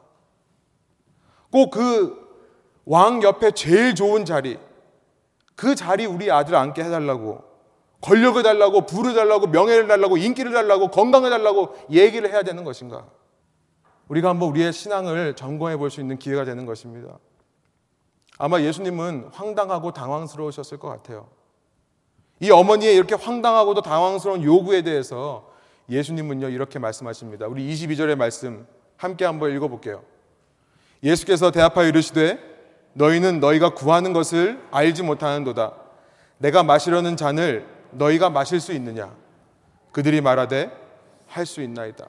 꼭 1.50 1.70
그 1.70 2.20
왕 2.86 3.22
옆에 3.22 3.52
제일 3.52 3.94
좋은 3.94 4.24
자리, 4.24 4.58
그 5.54 5.74
자리 5.74 6.06
우리 6.06 6.30
아들 6.32 6.56
앉게 6.56 6.82
해달라고 6.82 7.44
권력을 8.00 8.42
달라고 8.42 8.86
부를 8.86 9.14
달라고 9.14 9.46
명예를 9.48 9.86
달라고 9.86 10.16
인기를 10.16 10.52
달라고 10.52 10.88
건강을 10.88 11.30
달라고 11.30 11.76
얘기를 11.90 12.30
해야 12.30 12.42
되는 12.42 12.64
것인가? 12.64 13.06
우리가 14.08 14.30
한번 14.30 14.48
우리의 14.48 14.72
신앙을 14.72 15.36
점검해 15.36 15.76
볼 15.76 15.90
수 15.90 16.00
있는 16.00 16.18
기회가 16.18 16.44
되는 16.44 16.64
것입니다. 16.66 17.18
아마 18.38 18.60
예수님은 18.60 19.28
황당하고 19.32 19.92
당황스러우셨을 19.92 20.78
것 20.78 20.88
같아요. 20.88 21.28
이 22.40 22.50
어머니의 22.50 22.96
이렇게 22.96 23.14
황당하고도 23.14 23.82
당황스러운 23.82 24.42
요구에 24.42 24.82
대해서 24.82 25.49
예수님은요 25.90 26.48
이렇게 26.48 26.78
말씀하십니다. 26.78 27.46
우리 27.46 27.68
22절의 27.72 28.16
말씀 28.16 28.66
함께 28.96 29.24
한번 29.24 29.54
읽어볼게요. 29.54 30.02
예수께서 31.02 31.50
대답하여 31.50 31.88
이르시되 31.88 32.38
너희는 32.92 33.40
너희가 33.40 33.70
구하는 33.74 34.12
것을 34.12 34.60
알지 34.70 35.02
못하는도다. 35.02 35.72
내가 36.38 36.62
마시려는 36.62 37.16
잔을 37.16 37.66
너희가 37.92 38.30
마실 38.30 38.60
수 38.60 38.72
있느냐? 38.72 39.14
그들이 39.92 40.20
말하되 40.20 40.70
할 41.26 41.46
수 41.46 41.62
있나이다. 41.62 42.08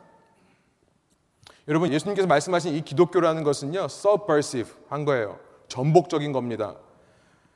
여러분 1.67 1.93
예수님께서 1.93 2.27
말씀하신 2.27 2.75
이 2.75 2.81
기독교라는 2.81 3.43
것은요 3.43 3.85
subversive 3.85 4.71
한 4.89 5.05
거예요. 5.05 5.39
전복적인 5.67 6.31
겁니다. 6.31 6.75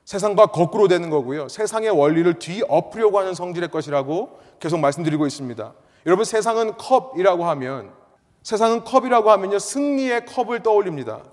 세상과 0.05 0.47
거꾸로 0.47 0.87
되는 0.87 1.09
거고요. 1.09 1.49
세상의 1.49 1.89
원리를 1.89 2.37
뒤엎으려고 2.37 3.19
하는 3.19 3.33
성질의 3.33 3.69
것이라고 3.69 4.39
계속 4.59 4.79
말씀드리고 4.79 5.25
있습니다. 5.25 5.73
여러분 6.05 6.23
세상은 6.25 6.77
컵이라고 6.77 7.45
하면 7.45 7.91
세상은 8.43 8.83
컵이라고 8.83 9.31
하면요 9.31 9.59
승리의 9.59 10.25
컵을 10.25 10.61
떠올립니다. 10.61 11.23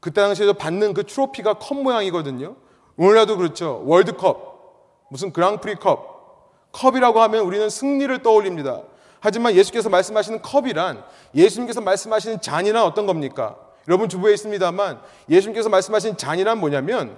그때 0.00 0.20
당시에 0.20 0.52
받는 0.52 0.94
그 0.94 1.04
트로피가 1.04 1.54
컵 1.54 1.82
모양이거든요. 1.82 2.56
오늘날도 2.96 3.36
그렇죠. 3.36 3.82
월드컵, 3.86 5.06
무슨 5.08 5.32
그랑프리 5.32 5.76
컵. 5.76 6.70
컵이라고 6.72 7.20
하면 7.20 7.44
우리는 7.44 7.68
승리를 7.68 8.22
떠올립니다. 8.22 8.82
하지만 9.20 9.54
예수께서 9.54 9.88
말씀하시는 9.88 10.40
컵이란 10.42 11.02
예수님께서 11.34 11.80
말씀하시는 11.80 12.40
잔이란 12.40 12.84
어떤 12.84 13.06
겁니까? 13.06 13.56
여러분 13.88 14.08
주부에 14.08 14.32
있습니다만 14.34 15.00
예수님께서 15.28 15.68
말씀하신 15.68 16.16
잔이란 16.16 16.58
뭐냐면 16.58 17.16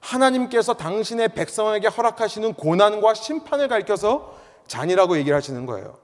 하나님께서 0.00 0.74
당신의 0.74 1.30
백성에게 1.30 1.88
허락하시는 1.88 2.54
고난과 2.54 3.14
심판을 3.14 3.68
가리켜서 3.68 4.34
잔이라고 4.66 5.16
얘기를 5.18 5.36
하시는 5.36 5.66
거예요. 5.66 5.96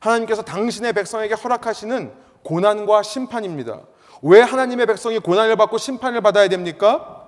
하나님께서 0.00 0.42
당신의 0.42 0.92
백성에게 0.92 1.34
허락하시는 1.34 2.12
고난과 2.44 3.02
심판입니다. 3.02 3.80
왜 4.22 4.40
하나님의 4.40 4.86
백성이 4.86 5.18
고난을 5.18 5.56
받고 5.56 5.78
심판을 5.78 6.20
받아야 6.20 6.48
됩니까? 6.48 7.26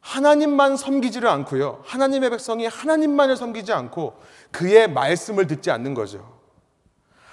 하나님만 0.00 0.76
섬기지를 0.76 1.28
않고요. 1.28 1.82
하나님의 1.84 2.30
백성이 2.30 2.66
하나님만을 2.66 3.36
섬기지 3.36 3.72
않고 3.72 4.14
그의 4.50 4.88
말씀을 4.88 5.46
듣지 5.46 5.70
않는 5.70 5.94
거죠. 5.94 6.40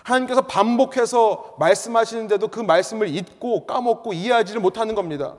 하나님께서 0.04 0.42
반복해서 0.42 1.56
말씀하시는데도 1.60 2.48
그 2.48 2.60
말씀을 2.60 3.10
잊고 3.10 3.66
까먹고 3.66 4.14
이해하지를 4.14 4.62
못하는 4.62 4.96
겁니다. 4.96 5.36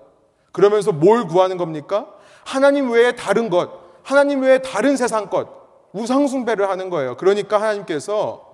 그러면서 0.53 0.93
뭘 0.93 1.27
구하는 1.27 1.57
겁니까? 1.57 2.07
하나님 2.45 2.91
외에 2.91 3.13
다른 3.13 3.51
것, 3.51 3.71
하나님 4.03 4.43
외에 4.43 4.59
다른 4.59 4.97
세상 4.97 5.29
것, 5.31 5.49
우상숭배를 5.93 6.69
하는 6.69 6.91
거예요. 6.91 7.17
그러니까 7.17 7.61
하나님께서 7.61 8.48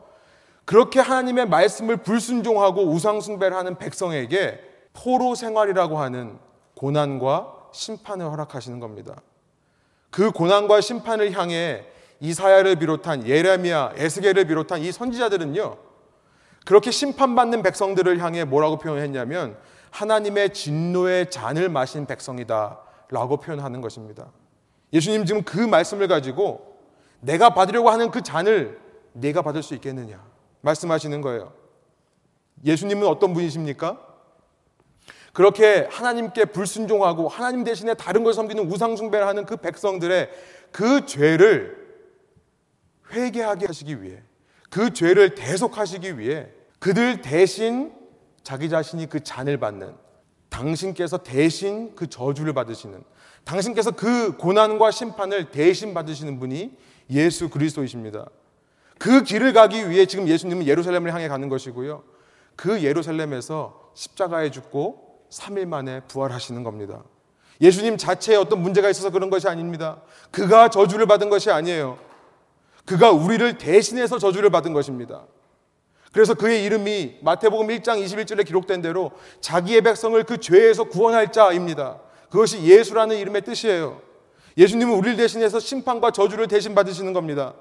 그렇게 0.64 1.00
하나님의 1.00 1.48
말씀을 1.48 1.98
불순종하고 1.98 2.86
우상숭배를 2.86 3.56
하는 3.56 3.76
백성에게 3.76 4.60
포로 4.92 5.34
생활이라고 5.34 5.98
하는 5.98 6.38
고난과 6.76 7.68
심판을 7.72 8.26
허락하시는 8.26 8.80
겁니다. 8.80 9.16
그 10.10 10.30
고난과 10.30 10.80
심판을 10.80 11.32
향해 11.32 11.84
이사야를 12.20 12.76
비롯한 12.76 13.26
예레미야, 13.26 13.94
에스겔을 13.96 14.46
비롯한 14.46 14.80
이 14.80 14.92
선지자들은요. 14.92 15.76
그렇게 16.64 16.90
심판받는 16.90 17.62
백성들을 17.62 18.22
향해 18.22 18.44
뭐라고 18.44 18.78
표현했냐면 18.78 19.56
하나님의 19.90 20.54
진노의 20.54 21.30
잔을 21.30 21.68
마신 21.68 22.06
백성이다라고 22.06 23.36
표현하는 23.38 23.80
것입니다. 23.80 24.30
예수님 24.92 25.26
지금 25.26 25.42
그 25.42 25.58
말씀을 25.58 26.08
가지고 26.08 26.78
내가 27.20 27.50
받으려고 27.50 27.90
하는 27.90 28.10
그 28.10 28.22
잔을 28.22 28.80
내가 29.12 29.42
받을 29.42 29.62
수 29.62 29.74
있겠느냐 29.74 30.33
말씀하시는 30.64 31.20
거예요. 31.20 31.52
예수님은 32.64 33.06
어떤 33.06 33.34
분이십니까? 33.34 34.00
그렇게 35.32 35.86
하나님께 35.90 36.46
불순종하고 36.46 37.28
하나님 37.28 37.64
대신에 37.64 37.94
다른 37.94 38.24
걸 38.24 38.32
섬기는 38.32 38.70
우상숭배를 38.70 39.26
하는 39.26 39.44
그 39.44 39.56
백성들의 39.56 40.30
그 40.70 41.06
죄를 41.06 41.84
회개하게 43.12 43.66
하시기 43.66 44.02
위해 44.02 44.22
그 44.70 44.92
죄를 44.92 45.34
대속하시기 45.34 46.18
위해 46.18 46.48
그들 46.78 47.20
대신 47.20 47.92
자기 48.42 48.68
자신이 48.68 49.08
그 49.08 49.22
잔을 49.22 49.58
받는 49.58 49.94
당신께서 50.48 51.18
대신 51.18 51.94
그 51.96 52.06
저주를 52.06 52.52
받으시는 52.52 53.02
당신께서 53.44 53.90
그 53.90 54.36
고난과 54.36 54.90
심판을 54.90 55.50
대신 55.50 55.94
받으시는 55.94 56.38
분이 56.38 56.76
예수 57.10 57.50
그리스도이십니다. 57.50 58.26
그 58.98 59.22
길을 59.22 59.52
가기 59.52 59.90
위해 59.90 60.06
지금 60.06 60.28
예수님은 60.28 60.66
예루살렘을 60.66 61.12
향해 61.12 61.28
가는 61.28 61.48
것이고요. 61.48 62.02
그 62.56 62.82
예루살렘에서 62.82 63.90
십자가에 63.94 64.50
죽고 64.50 65.26
3일 65.30 65.66
만에 65.66 66.00
부활하시는 66.08 66.62
겁니다. 66.62 67.02
예수님 67.60 67.96
자체에 67.96 68.36
어떤 68.36 68.60
문제가 68.60 68.90
있어서 68.90 69.10
그런 69.10 69.30
것이 69.30 69.48
아닙니다. 69.48 70.02
그가 70.30 70.68
저주를 70.68 71.06
받은 71.06 71.30
것이 71.30 71.50
아니에요. 71.50 71.98
그가 72.84 73.10
우리를 73.10 73.58
대신해서 73.58 74.18
저주를 74.18 74.50
받은 74.50 74.72
것입니다. 74.72 75.24
그래서 76.12 76.34
그의 76.34 76.64
이름이 76.64 77.18
마태복음 77.22 77.68
1장 77.68 78.04
21절에 78.04 78.46
기록된 78.46 78.82
대로 78.82 79.10
자기의 79.40 79.82
백성을 79.82 80.22
그 80.24 80.38
죄에서 80.38 80.84
구원할 80.84 81.32
자입니다. 81.32 81.98
그것이 82.30 82.62
예수라는 82.62 83.16
이름의 83.16 83.42
뜻이에요. 83.42 84.00
예수님은 84.56 84.94
우리를 84.94 85.16
대신해서 85.16 85.58
심판과 85.58 86.12
저주를 86.12 86.46
대신 86.46 86.74
받으시는 86.74 87.12
겁니다. 87.12 87.54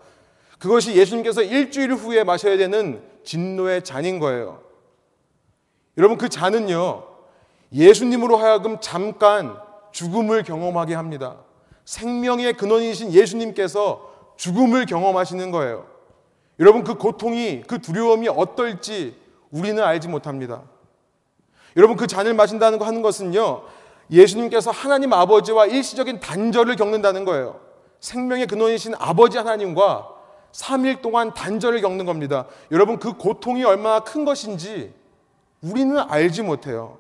그것이 0.64 0.96
예수님께서 0.96 1.42
일주일 1.42 1.94
후에 1.94 2.24
마셔야 2.24 2.56
되는 2.56 3.04
진노의 3.26 3.84
잔인 3.84 4.18
거예요. 4.18 4.62
여러분 5.98 6.18
그 6.18 6.30
잔은요. 6.30 7.04
예수님으로 7.74 8.38
하여금 8.38 8.80
잠깐 8.80 9.58
죽음을 9.92 10.44
경험하게 10.44 10.96
합니다. 10.96 11.36
생명의 11.84 12.54
근원이신 12.54 13.12
예수님께서 13.12 14.10
죽음을 14.38 14.86
경험하시는 14.86 15.52
거예요. 15.52 15.86
여러분 16.62 16.86
그 16.86 16.96
고통이 16.96 17.64
그 17.68 17.82
두려움이 17.82 18.30
어떨지 18.30 19.18
우리는 19.52 19.84
알지 19.84 20.08
못합니다. 20.08 20.62
여러분 21.76 21.98
그 21.98 22.08
잔을 22.08 22.36
마신다는 22.36 22.80
거 22.80 22.86
하는 22.86 23.02
것은요. 23.02 23.64
예수님께서 24.10 24.72
하나님 24.72 25.12
아버지와 25.12 25.66
일시적인 25.66 26.22
단절을 26.22 26.78
겪는다는 26.78 27.26
거예요. 27.26 27.60
생명의 28.00 28.48
근원이신 28.48 28.94
아버지 28.98 29.38
하나님과 29.38 30.13
3일 30.54 31.02
동안 31.02 31.34
단절을 31.34 31.82
겪는 31.82 32.06
겁니다. 32.06 32.48
여러분 32.72 33.00
그 33.00 33.14
고통이 33.14 33.64
얼마나 33.64 34.00
큰 34.02 34.24
것인지 34.24 34.94
우리는 35.62 35.98
알지 35.98 36.44
못해요. 36.44 37.00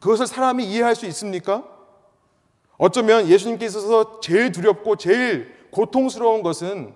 그것을 0.00 0.26
사람이 0.26 0.64
이해할 0.64 0.94
수 0.94 1.06
있습니까? 1.06 1.64
어쩌면 2.76 3.26
예수님께 3.26 3.64
있어서 3.66 4.20
제일 4.20 4.52
두렵고 4.52 4.96
제일 4.96 5.54
고통스러운 5.70 6.42
것은 6.42 6.94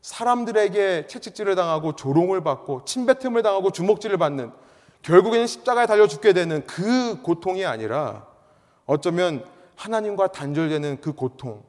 사람들에게 0.00 1.06
채찍질을 1.06 1.54
당하고 1.54 1.94
조롱을 1.94 2.42
받고 2.42 2.84
침뱉음을 2.84 3.42
당하고 3.42 3.70
주먹질을 3.70 4.18
받는 4.18 4.50
결국에는 5.02 5.46
십자가에 5.46 5.86
달려 5.86 6.08
죽게 6.08 6.32
되는 6.32 6.66
그 6.66 7.22
고통이 7.22 7.64
아니라 7.64 8.26
어쩌면 8.86 9.44
하나님과 9.76 10.28
단절되는 10.28 11.00
그 11.00 11.12
고통, 11.12 11.62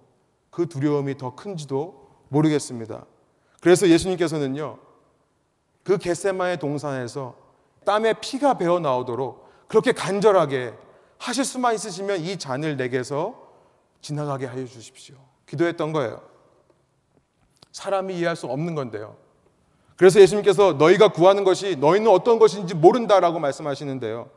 그 0.50 0.68
두려움이 0.68 1.18
더 1.18 1.36
큰지도 1.36 2.03
모르겠습니다. 2.34 3.06
그래서 3.62 3.88
예수님께서는요, 3.88 4.78
그 5.84 5.98
겟세마의 5.98 6.60
동산에서 6.60 7.36
땀에 7.86 8.14
피가 8.14 8.58
배어 8.58 8.80
나오도록 8.80 9.50
그렇게 9.68 9.92
간절하게 9.92 10.74
하실 11.18 11.46
수만 11.46 11.76
있으시면 11.76 12.20
이 12.20 12.38
잔을 12.38 12.76
내게서 12.76 13.42
지나가게 14.02 14.46
하여 14.46 14.66
주십시오. 14.66 15.16
기도했던 15.46 15.94
거예요. 15.94 16.22
사람이 17.72 18.16
이해할 18.18 18.36
수 18.36 18.48
없는 18.48 18.76
건데요. 18.76 19.16
그래서 19.96 20.20
예수님께서 20.20 20.74
너희가 20.74 21.10
구하는 21.10 21.44
것이 21.44 21.76
너희는 21.78 22.10
어떤 22.12 22.40
것인지 22.40 22.74
모른다라고 22.74 23.40
말씀하시는데요. 23.40 24.30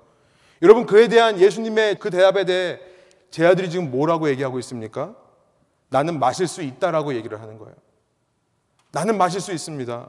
여러분 0.63 0.87
그에 0.87 1.09
대한 1.09 1.39
예수님의 1.41 1.99
그 1.99 2.11
대답에 2.11 2.45
대해 2.45 2.79
제 3.31 3.45
아들이 3.45 3.69
지금 3.69 3.91
뭐라고 3.91 4.29
얘기하고 4.31 4.59
있습니까? 4.61 5.15
나는 5.89 6.19
마실 6.19 6.47
수 6.47 6.63
있다라고 6.63 7.15
얘기를 7.15 7.41
하는 7.41 7.59
거예요. 7.59 7.75
나는 8.97 9.19
마실 9.19 9.43
수 9.43 9.53
있습니다. 9.53 10.09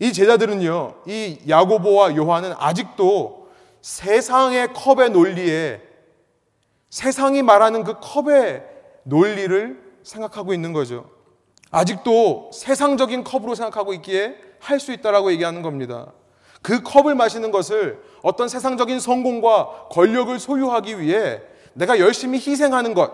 이 0.00 0.12
제자들은요, 0.12 0.94
이 1.06 1.38
야고보와 1.48 2.16
요한은 2.16 2.54
아직도 2.58 3.46
세상의 3.82 4.72
컵의 4.72 5.10
논리에 5.10 5.80
세상이 6.90 7.42
말하는 7.42 7.84
그 7.84 7.94
컵의 8.00 8.64
논리를 9.04 9.80
생각하고 10.02 10.52
있는 10.52 10.72
거죠. 10.72 11.08
아직도 11.70 12.50
세상적인 12.52 13.22
컵으로 13.22 13.54
생각하고 13.54 13.92
있기에 13.94 14.34
할 14.58 14.80
수 14.80 14.92
있다라고 14.92 15.30
얘기하는 15.30 15.62
겁니다. 15.62 16.12
그 16.62 16.82
컵을 16.82 17.14
마시는 17.14 17.52
것을 17.52 18.02
어떤 18.22 18.48
세상적인 18.48 18.98
성공과 18.98 19.86
권력을 19.92 20.36
소유하기 20.36 20.98
위해 20.98 21.42
내가 21.74 22.00
열심히 22.00 22.38
희생하는 22.40 22.94
것, 22.94 23.12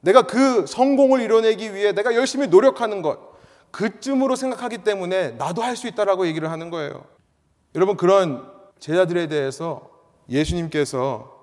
내가 0.00 0.22
그 0.22 0.64
성공을 0.66 1.20
이뤄내기 1.20 1.74
위해 1.74 1.92
내가 1.92 2.14
열심히 2.14 2.46
노력하는 2.46 3.02
것, 3.02 3.35
그쯤으로 3.70 4.36
생각하기 4.36 4.78
때문에 4.78 5.32
나도 5.32 5.62
할 5.62 5.76
수 5.76 5.86
있다라고 5.86 6.26
얘기를 6.26 6.50
하는 6.50 6.70
거예요. 6.70 7.04
여러분 7.74 7.96
그런 7.96 8.50
제자들에 8.78 9.26
대해서 9.26 9.90
예수님께서 10.28 11.34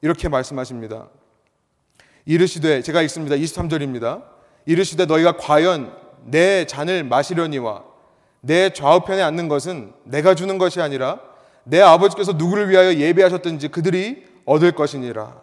이렇게 0.00 0.28
말씀하십니다. 0.28 1.08
이르시되 2.26 2.82
제가 2.82 3.02
읽습니다. 3.02 3.34
23절입니다. 3.36 4.22
이르시되 4.66 5.06
너희가 5.06 5.36
과연 5.36 5.92
내 6.24 6.66
잔을 6.66 7.04
마시려니와 7.04 7.84
내 8.40 8.70
좌우편에 8.72 9.20
앉는 9.22 9.48
것은 9.48 9.92
내가 10.04 10.34
주는 10.34 10.58
것이 10.58 10.80
아니라 10.80 11.20
내 11.64 11.80
아버지께서 11.80 12.32
누구를 12.32 12.68
위하여 12.70 12.94
예배하셨든지 12.94 13.68
그들이 13.68 14.26
얻을 14.46 14.72
것이니라. 14.72 15.42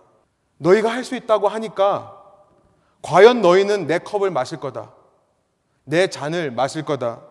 너희가 0.57 0.89
할 0.91 1.03
수 1.03 1.15
있다고 1.15 1.47
하니까 1.47 2.13
과연 3.01 3.41
너희는 3.41 3.85
내 3.87 3.99
컵을 3.99 4.31
마실 4.31 4.59
거다. 4.59 4.91
내 5.87 6.07
잔을 6.07 6.51
마실 6.51 6.83
거다. 6.83 7.21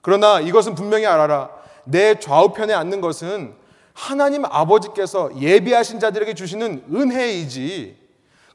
그러나 0.00 0.40
이것은 0.40 0.74
분명히 0.74 1.04
알아라. 1.04 1.50
내 1.84 2.18
좌우편에 2.18 2.72
앉는 2.72 3.02
것은 3.02 3.54
하나님 3.92 4.44
아버지께서 4.46 5.30
예비하신 5.38 6.00
자들에게 6.00 6.34
주시는 6.34 6.84
은혜이지 6.92 7.96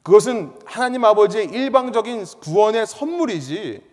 그것은 0.03 0.53
하나님 0.65 1.05
아버지의 1.05 1.45
일방적인 1.45 2.25
구원의 2.41 2.87
선물이지 2.87 3.83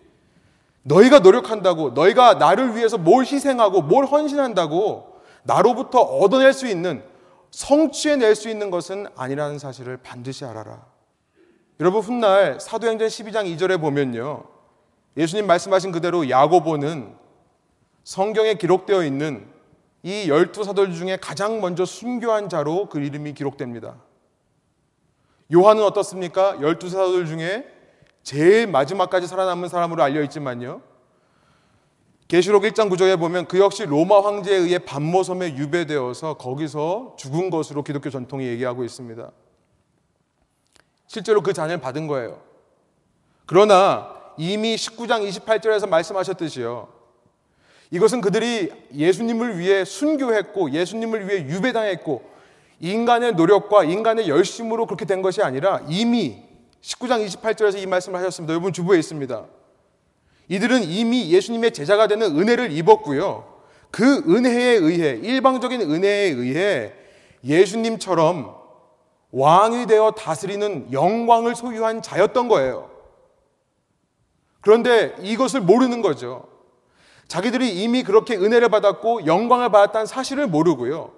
너희가 0.83 1.19
노력한다고 1.19 1.91
너희가 1.91 2.35
나를 2.35 2.75
위해서 2.75 2.97
뭘 2.97 3.25
희생하고 3.25 3.83
뭘 3.83 4.05
헌신한다고 4.05 5.21
나로부터 5.43 6.01
얻어낼 6.01 6.53
수 6.53 6.67
있는 6.67 7.03
성취해낼 7.51 8.35
수 8.35 8.49
있는 8.49 8.71
것은 8.71 9.07
아니라는 9.15 9.59
사실을 9.59 9.97
반드시 9.97 10.45
알아라. 10.45 10.85
여러분 11.79 12.01
훗날 12.01 12.59
사도행전 12.59 13.07
12장 13.07 13.45
2절에 13.55 13.79
보면요. 13.79 14.58
예수님 15.17 15.47
말씀하신 15.47 15.91
그대로 15.91 16.29
야고보는 16.29 17.15
성경에 18.03 18.55
기록되어 18.55 19.03
있는 19.03 19.47
이 20.03 20.29
열두 20.29 20.63
사도 20.63 20.91
중에 20.91 21.17
가장 21.17 21.59
먼저 21.61 21.85
순교한 21.85 22.49
자로 22.49 22.87
그 22.87 22.99
이름이 22.99 23.33
기록됩니다. 23.33 23.97
요한은 25.53 25.83
어떻습니까? 25.83 26.61
열두 26.61 26.89
사도들 26.89 27.25
중에 27.25 27.67
제일 28.23 28.67
마지막까지 28.67 29.27
살아남은 29.27 29.67
사람으로 29.67 30.03
알려 30.03 30.21
있지만요. 30.23 30.81
계시록 32.27 32.63
1장 32.63 32.89
9절에 32.91 33.19
보면 33.19 33.47
그 33.47 33.59
역시 33.59 33.85
로마 33.85 34.21
황제에 34.21 34.55
의해 34.55 34.77
반모섬에 34.77 35.55
유배되어서 35.55 36.35
거기서 36.35 37.15
죽은 37.17 37.49
것으로 37.49 37.83
기독교 37.83 38.11
전통이 38.11 38.45
얘기하고 38.45 38.83
있습니다. 38.83 39.31
실제로 41.07 41.41
그 41.41 41.53
잔을 41.53 41.81
받은 41.81 42.05
거예요. 42.05 42.39
그러나 43.47 44.18
이미 44.39 44.75
19장 44.75 45.27
28절에서 45.27 45.89
말씀하셨듯이요. 45.89 46.87
이것은 47.91 48.21
그들이 48.21 48.71
예수님을 48.95 49.59
위해 49.59 49.83
순교했고 49.83 50.71
예수님을 50.71 51.27
위해 51.27 51.41
유배당했고 51.45 52.23
인간의 52.79 53.33
노력과 53.33 53.83
인간의 53.83 54.29
열심으로 54.29 54.85
그렇게 54.85 55.03
된 55.03 55.21
것이 55.21 55.41
아니라 55.41 55.81
이미 55.89 56.41
19장 56.81 57.27
28절에서 57.27 57.79
이 57.79 57.85
말씀을 57.85 58.17
하셨습니다. 58.19 58.53
여러분 58.53 58.71
주부에 58.71 58.97
있습니다. 58.99 59.45
이들은 60.47 60.83
이미 60.83 61.29
예수님의 61.31 61.73
제자가 61.73 62.07
되는 62.07 62.39
은혜를 62.39 62.71
입었고요. 62.71 63.59
그 63.91 64.23
은혜에 64.25 64.75
의해 64.75 65.19
일방적인 65.21 65.81
은혜에 65.81 66.29
의해 66.29 66.93
예수님처럼 67.43 68.55
왕이 69.31 69.87
되어 69.87 70.11
다스리는 70.11 70.93
영광을 70.93 71.57
소유한 71.57 72.01
자였던 72.01 72.47
거예요. 72.47 72.98
그런데 74.61 75.15
이것을 75.21 75.61
모르는 75.61 76.01
거죠. 76.01 76.47
자기들이 77.27 77.83
이미 77.83 78.03
그렇게 78.03 78.35
은혜를 78.35 78.69
받았고 78.69 79.25
영광을 79.25 79.69
받았다는 79.69 80.05
사실을 80.05 80.47
모르고요. 80.47 81.13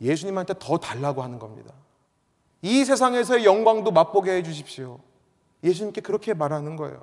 예수님한테 0.00 0.54
더 0.58 0.78
달라고 0.78 1.22
하는 1.22 1.38
겁니다. 1.38 1.72
이 2.62 2.84
세상에서의 2.84 3.44
영광도 3.44 3.90
맛보게 3.90 4.32
해 4.32 4.42
주십시오. 4.42 5.00
예수님께 5.64 6.00
그렇게 6.00 6.32
말하는 6.34 6.76
거예요. 6.76 7.02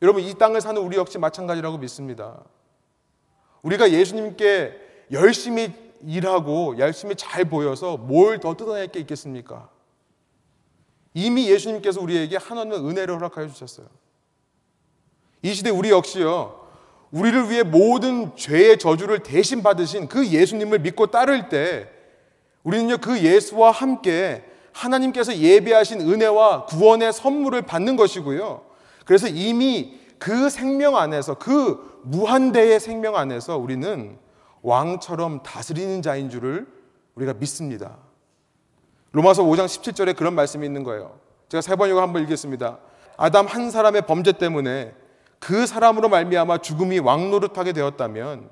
여러분, 0.00 0.22
이 0.22 0.32
땅을 0.34 0.60
사는 0.60 0.80
우리 0.80 0.96
역시 0.96 1.18
마찬가지라고 1.18 1.78
믿습니다. 1.78 2.42
우리가 3.62 3.90
예수님께 3.90 5.06
열심히 5.10 5.72
일하고 6.02 6.78
열심히 6.78 7.16
잘 7.16 7.44
보여서 7.44 7.96
뭘 7.96 8.38
더 8.38 8.54
뜯어낼 8.54 8.86
게 8.88 9.00
있겠습니까? 9.00 9.68
이미 11.18 11.50
예수님께서 11.50 12.00
우리에게 12.00 12.36
한없는 12.36 12.88
은혜를 12.88 13.16
허락하여 13.16 13.48
주셨어요. 13.48 13.88
이 15.42 15.52
시대 15.52 15.68
우리 15.68 15.90
역시요. 15.90 16.66
우리를 17.10 17.50
위해 17.50 17.64
모든 17.64 18.36
죄의 18.36 18.78
저주를 18.78 19.24
대신 19.24 19.62
받으신 19.64 20.06
그 20.08 20.28
예수님을 20.28 20.78
믿고 20.78 21.08
따를 21.08 21.48
때 21.48 21.88
우리는요 22.62 22.98
그 22.98 23.20
예수와 23.20 23.72
함께 23.72 24.44
하나님께서 24.72 25.36
예배하신 25.36 26.02
은혜와 26.02 26.66
구원의 26.66 27.12
선물을 27.12 27.62
받는 27.62 27.96
것이고요. 27.96 28.64
그래서 29.04 29.26
이미 29.26 29.98
그 30.18 30.50
생명 30.50 30.96
안에서 30.96 31.34
그 31.34 32.00
무한대의 32.04 32.78
생명 32.78 33.16
안에서 33.16 33.58
우리는 33.58 34.18
왕처럼 34.62 35.42
다스리는 35.42 36.00
자인 36.02 36.30
줄을 36.30 36.68
우리가 37.16 37.34
믿습니다. 37.34 37.96
로마서 39.12 39.42
5장 39.44 39.66
17절에 39.66 40.16
그런 40.16 40.34
말씀이 40.34 40.66
있는 40.66 40.84
거예요. 40.84 41.18
제가 41.48 41.62
세 41.62 41.76
번역을 41.76 42.02
한번 42.02 42.22
읽겠습니다. 42.22 42.78
아담 43.16 43.46
한 43.46 43.70
사람의 43.70 44.02
범죄 44.02 44.32
때문에 44.32 44.94
그 45.38 45.66
사람으로 45.66 46.08
말미암아 46.08 46.58
죽음이 46.58 46.98
왕노릇하게 46.98 47.72
되었다면 47.72 48.50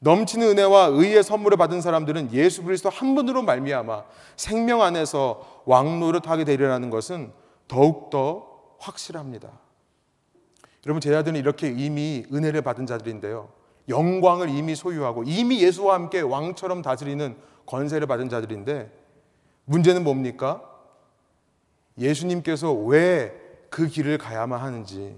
넘치는 0.00 0.48
은혜와 0.50 0.86
의의 0.92 1.22
선물을 1.22 1.56
받은 1.56 1.80
사람들은 1.80 2.32
예수 2.32 2.62
그리스도 2.62 2.88
한 2.88 3.14
분으로 3.14 3.42
말미암아 3.42 4.04
생명 4.36 4.82
안에서 4.82 5.62
왕노릇하게 5.64 6.44
되리라는 6.44 6.90
것은 6.90 7.32
더욱더 7.66 8.46
확실합니다. 8.78 9.50
여러분 10.86 11.00
제자들은 11.00 11.38
이렇게 11.38 11.68
이미 11.68 12.24
은혜를 12.32 12.62
받은 12.62 12.86
자들인데요. 12.86 13.48
영광을 13.88 14.48
이미 14.50 14.74
소유하고 14.74 15.24
이미 15.26 15.62
예수와 15.62 15.94
함께 15.94 16.20
왕처럼 16.20 16.82
다스리는 16.82 17.36
권세를 17.66 18.06
받은 18.06 18.28
자들인데 18.28 18.90
문제는 19.68 20.02
뭡니까? 20.04 20.62
예수님께서 21.98 22.72
왜 22.72 23.48
그 23.70 23.86
길을 23.86 24.18
가야만 24.18 24.60
하는지 24.60 25.16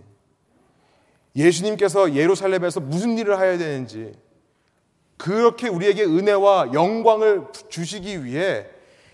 예수님께서 1.36 2.14
예루살렘에서 2.14 2.80
무슨 2.80 3.16
일을 3.18 3.38
해야 3.38 3.56
되는지 3.56 4.12
그렇게 5.16 5.68
우리에게 5.68 6.04
은혜와 6.04 6.72
영광을 6.72 7.46
주시기 7.68 8.24
위해 8.24 8.66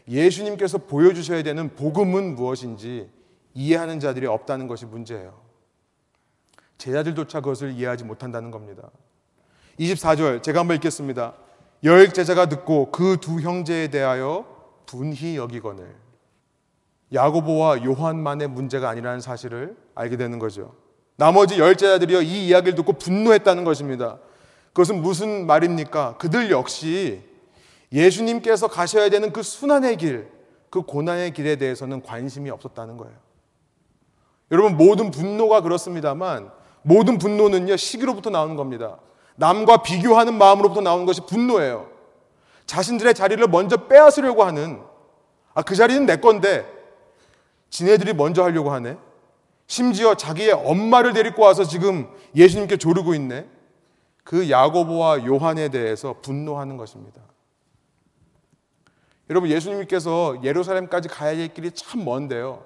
예수님께서 0.09 0.79
보여주셔야 0.79 1.43
되는 1.43 1.75
복음은 1.75 2.37
무엇인지 2.37 3.11
이해하는 3.55 4.01
자들이 4.01 4.27
없다는 4.27 4.69
것이 4.69 4.87
문제예요. 4.87 5.41
제자들조차 6.79 7.41
그것을 7.41 7.73
이해하지 7.73 8.05
못한다는 8.05 8.51
겁니다. 8.51 8.91
24절 9.81 10.43
제가 10.43 10.61
한번 10.61 10.77
읽겠습니다. 10.77 11.35
열 11.85 12.13
제자가 12.13 12.49
듣고 12.49 12.91
그 12.93 13.17
두 13.21 13.41
형제에 13.41 13.89
대하여 13.89 14.56
분히 14.87 15.37
여기거늘 15.37 15.95
야고보와 17.13 17.85
요한만의 17.85 18.49
문제가 18.49 18.89
아니라는 18.89 19.21
사실을 19.21 19.77
알게 19.95 20.17
되는 20.17 20.39
거죠. 20.39 20.75
나머지 21.17 21.59
열 21.59 21.77
제자들이요 21.77 22.23
이 22.23 22.49
이야기를 22.49 22.75
듣고 22.75 22.95
분노했다는 22.95 23.65
것입니다. 23.65 24.19
그것은 24.69 25.01
무슨 25.01 25.47
말입니까? 25.47 26.17
그들 26.19 26.51
역시 26.51 27.23
예수님께서 27.93 28.69
가셔야 28.69 29.09
되는 29.09 29.33
그 29.33 29.43
순환의 29.43 29.97
길, 29.97 30.29
그 30.69 30.83
고난의 30.83 31.33
길에 31.33 31.57
대해서는 31.57 32.03
관심이 32.03 32.51
없었다는 32.51 32.97
거예요. 32.97 33.15
여러분 34.51 34.77
모든 34.77 35.11
분노가 35.11 35.61
그렇습니다만 35.61 36.51
모든 36.83 37.19
분노는요 37.19 37.77
시기로부터 37.77 38.31
나오는 38.31 38.57
겁니다. 38.57 38.99
남과 39.37 39.83
비교하는 39.83 40.37
마음으로부터 40.39 40.81
나오는 40.81 41.07
것이 41.07 41.23
분노예요. 41.27 41.89
자신들의 42.67 43.15
자리를 43.15 43.47
먼저 43.49 43.87
빼앗으려고 43.89 44.45
하는 44.45 44.81
아 45.55 45.63
그 45.63 45.75
자리는 45.75 46.05
내 46.05 46.17
건데 46.17 46.67
지네들이 47.71 48.13
먼저 48.13 48.43
하려고 48.45 48.71
하네. 48.71 48.99
심지어 49.67 50.15
자기의 50.15 50.53
엄마를 50.53 51.13
데리고 51.13 51.43
와서 51.43 51.65
지금 51.65 52.09
예수님께 52.35 52.77
조르고 52.77 53.15
있네. 53.15 53.49
그 54.23 54.51
야고보와 54.51 55.25
요한에 55.27 55.69
대해서 55.71 56.17
분노하는 56.21 56.77
것입니다. 56.77 57.23
여러분 59.31 59.51
예수님께서 59.51 60.41
예루살렘까지 60.45 61.09
가야 61.09 61.35
될 61.37 61.53
길이 61.53 61.71
참 61.73 62.05
먼데요. 62.05 62.65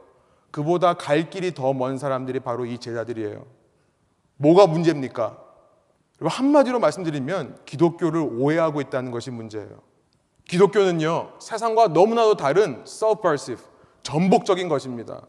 그보다 0.50 0.94
갈 0.94 1.30
길이 1.30 1.54
더 1.54 1.72
먼 1.72 1.96
사람들이 1.96 2.40
바로 2.40 2.66
이 2.66 2.76
제자들이에요. 2.78 3.46
뭐가 4.36 4.66
문제입니까? 4.66 5.38
한마디로 6.20 6.80
말씀드리면 6.80 7.60
기독교를 7.64 8.20
오해하고 8.20 8.80
있다는 8.80 9.10
것이 9.10 9.30
문제예요. 9.30 9.89
기독교는요 10.50 11.34
세상과 11.38 11.88
너무나도 11.88 12.36
다른 12.36 12.82
subversive 12.84 13.64
전복적인 14.02 14.68
것입니다. 14.68 15.22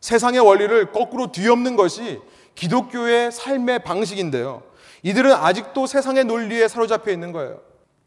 세상의 0.00 0.40
원리를 0.40 0.92
거꾸로 0.92 1.30
뒤엎는 1.30 1.76
것이 1.76 2.22
기독교의 2.54 3.32
삶의 3.32 3.80
방식인데요. 3.80 4.62
이들은 5.02 5.30
아직도 5.30 5.86
세상의 5.86 6.24
논리에 6.24 6.68
사로잡혀 6.68 7.10
있는 7.10 7.32
거예요. 7.32 7.60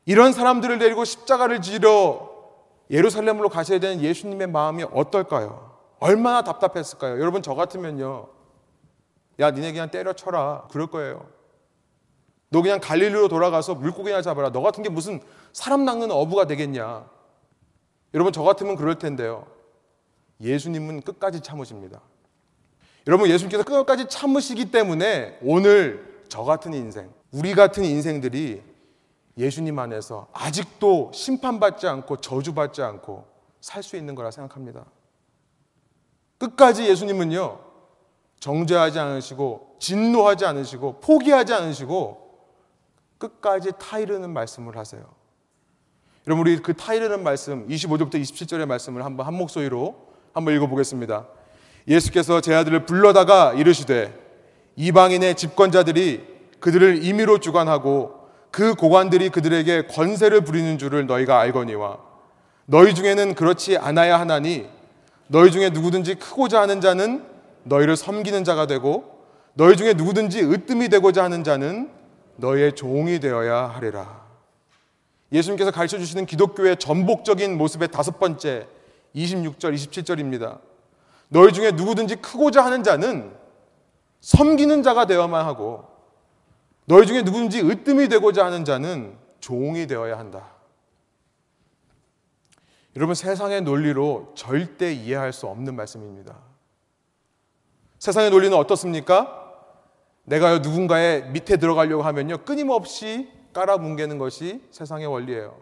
이런 0.05 0.33
사람들을 0.33 0.79
데리고 0.79 1.05
십자가를 1.05 1.61
지러 1.61 2.31
예루살렘으로 2.89 3.49
가셔야 3.49 3.79
되는 3.79 4.01
예수님의 4.01 4.47
마음이 4.47 4.85
어떨까요? 4.91 5.77
얼마나 5.99 6.43
답답했을까요? 6.43 7.19
여러분 7.19 7.43
저 7.43 7.53
같으면요. 7.53 8.27
야, 9.39 9.51
니네 9.51 9.73
그냥 9.73 9.91
때려쳐라. 9.91 10.69
그럴 10.71 10.87
거예요. 10.87 11.27
너 12.49 12.61
그냥 12.61 12.79
갈릴리로 12.79 13.27
돌아가서 13.27 13.75
물고기나 13.75 14.21
잡아라. 14.21 14.51
너 14.51 14.61
같은 14.61 14.83
게 14.83 14.89
무슨 14.89 15.21
사람 15.53 15.85
낚는 15.85 16.11
어부가 16.11 16.47
되겠냐. 16.47 17.09
여러분 18.13 18.33
저 18.33 18.43
같으면 18.43 18.75
그럴 18.75 18.97
텐데요. 18.97 19.45
예수님은 20.41 21.01
끝까지 21.01 21.41
참으십니다. 21.41 22.01
여러분, 23.07 23.29
예수님께서 23.29 23.63
끝까지 23.63 24.07
참으시기 24.07 24.71
때문에 24.71 25.39
오늘 25.41 26.23
저 26.27 26.43
같은 26.43 26.73
인생, 26.73 27.11
우리 27.31 27.53
같은 27.55 27.83
인생들이 27.83 28.61
예수님 29.37 29.79
안에서 29.79 30.27
아직도 30.33 31.11
심판받지 31.13 31.87
않고 31.87 32.17
저주받지 32.17 32.81
않고 32.81 33.25
살 33.61 33.83
수 33.83 33.97
있는 33.97 34.15
거라 34.15 34.31
생각합니다. 34.31 34.85
끝까지 36.37 36.87
예수님은요, 36.87 37.59
정죄하지 38.39 38.99
않으시고, 38.99 39.77
진노하지 39.79 40.45
않으시고, 40.45 40.99
포기하지 41.01 41.53
않으시고, 41.53 42.28
끝까지 43.19 43.71
타이르는 43.77 44.31
말씀을 44.31 44.77
하세요. 44.77 45.03
여러분, 46.25 46.47
우리 46.47 46.57
그 46.59 46.73
타이르는 46.73 47.23
말씀, 47.23 47.67
25절부터 47.67 48.15
27절의 48.15 48.65
말씀을 48.65 49.05
한번 49.05 49.27
한 49.27 49.35
목소리로 49.35 49.95
한번 50.33 50.55
읽어보겠습니다. 50.55 51.27
예수께서 51.87 52.41
제 52.41 52.55
아들을 52.55 52.85
불러다가 52.85 53.53
이르시되 53.53 54.13
이방인의 54.75 55.35
집권자들이 55.35 56.25
그들을 56.59 57.03
임의로 57.03 57.39
주관하고 57.39 58.29
그 58.51 58.75
고관들이 58.75 59.29
그들에게 59.29 59.87
권세를 59.87 60.41
부리는 60.41 60.77
줄을 60.77 61.05
너희가 61.05 61.39
알거니와 61.39 61.99
너희 62.65 62.93
중에는 62.93 63.35
그렇지 63.35 63.77
않아야 63.77 64.19
하나니 64.19 64.67
너희 65.27 65.51
중에 65.51 65.69
누구든지 65.69 66.15
크고자 66.15 66.61
하는 66.61 66.81
자는 66.81 67.25
너희를 67.63 67.95
섬기는 67.95 68.43
자가 68.43 68.67
되고 68.67 69.25
너희 69.53 69.75
중에 69.75 69.93
누구든지 69.93 70.41
으뜸이 70.41 70.89
되고자 70.89 71.23
하는 71.23 71.43
자는 71.43 71.89
너희의 72.39 72.75
종이 72.75 73.19
되어야 73.19 73.67
하리라. 73.67 74.25
예수님께서 75.31 75.71
가르쳐 75.71 75.97
주시는 75.99 76.25
기독교의 76.25 76.77
전복적인 76.77 77.57
모습의 77.57 77.89
다섯 77.89 78.19
번째 78.19 78.67
26절, 79.15 79.73
27절입니다. 79.75 80.59
너희 81.27 81.53
중에 81.53 81.71
누구든지 81.71 82.15
크고자 82.17 82.65
하는 82.65 82.83
자는 82.83 83.35
섬기는 84.21 84.83
자가 84.83 85.05
되어야만 85.05 85.45
하고 85.45 85.87
너희 86.85 87.05
중에 87.05 87.21
누구든지 87.21 87.61
으뜸이 87.61 88.09
되고자 88.09 88.45
하는 88.45 88.65
자는 88.65 89.15
종이 89.39 89.85
되어야 89.85 90.17
한다. 90.17 90.47
여러분 92.95 93.13
세상의 93.13 93.61
논리로 93.61 94.33
절대 94.35 94.91
이해할 94.91 95.31
수 95.31 95.45
없는 95.45 95.75
말씀입니다. 95.75 96.35
세상의 97.99 98.31
논리는 98.31 98.57
어떻습니까? 98.57 99.38
내가 100.29 100.59
누군가의 100.59 101.25
밑에 101.31 101.57
들어가려고 101.57 102.03
하면요 102.03 102.39
끊임없이 102.45 103.27
깔아뭉개는 103.53 104.19
것이 104.19 104.61
세상의 104.69 105.07
원리예요. 105.07 105.57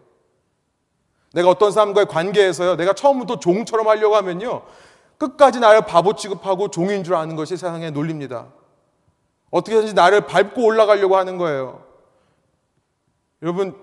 내가 1.32 1.48
어떤 1.48 1.72
사람과의 1.72 2.06
관계에서요 2.06 2.76
내가 2.76 2.92
처음부터 2.92 3.38
종처럼 3.40 3.88
하려고 3.88 4.16
하면요 4.16 4.62
끝까지 5.16 5.60
나를 5.60 5.82
바보 5.82 6.14
취급하고 6.14 6.68
종인 6.68 7.02
줄 7.02 7.14
아는 7.14 7.34
것이 7.34 7.56
세상의 7.56 7.90
논리입니다. 7.92 8.48
어떻게든지 9.50 9.94
나를 9.94 10.22
밟고 10.22 10.62
올라가려고 10.62 11.16
하는 11.16 11.38
거예요. 11.38 11.82
여러분, 13.42 13.74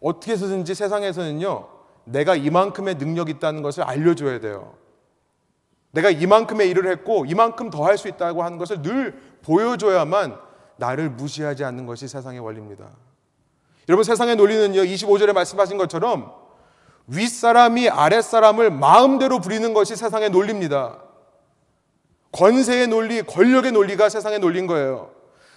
어떻게 0.00 0.32
해서든지 0.32 0.74
세상에서는요, 0.74 1.68
내가 2.04 2.34
이만큼의 2.34 2.94
능력이 2.96 3.32
있다는 3.32 3.62
것을 3.62 3.82
알려줘야 3.84 4.40
돼요. 4.40 4.74
내가 5.92 6.10
이만큼의 6.10 6.70
일을 6.70 6.90
했고, 6.90 7.24
이만큼 7.26 7.70
더 7.70 7.84
할 7.84 7.98
수 7.98 8.08
있다고 8.08 8.42
하는 8.42 8.58
것을 8.58 8.82
늘 8.82 9.20
보여줘야만 9.44 10.38
나를 10.76 11.10
무시하지 11.10 11.64
않는 11.64 11.86
것이 11.86 12.08
세상의 12.08 12.40
원리입니다. 12.40 12.86
여러분, 13.88 14.02
세상의 14.02 14.36
논리는요, 14.36 14.80
25절에 14.80 15.32
말씀하신 15.32 15.78
것처럼 15.78 16.32
윗사람이 17.06 17.88
아랫사람을 17.90 18.70
마음대로 18.70 19.40
부리는 19.40 19.74
것이 19.74 19.94
세상의 19.94 20.30
논리입니다. 20.30 20.98
권세의 22.32 22.88
논리, 22.88 23.22
권력의 23.22 23.72
논리가 23.72 24.08
세상의 24.08 24.40
논리인 24.40 24.66
거예요. 24.66 25.10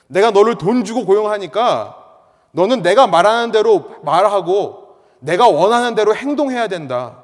내가 0.08 0.32
너를 0.32 0.58
돈 0.58 0.84
주고 0.84 1.06
고용하니까 1.06 2.04
너는 2.52 2.82
내가 2.82 3.08
말하는 3.08 3.52
대로 3.52 3.96
말하고 4.04 4.98
내가 5.20 5.48
원하는 5.48 5.96
대로 5.96 6.16
행동해야 6.16 6.68
된다. 6.68 7.24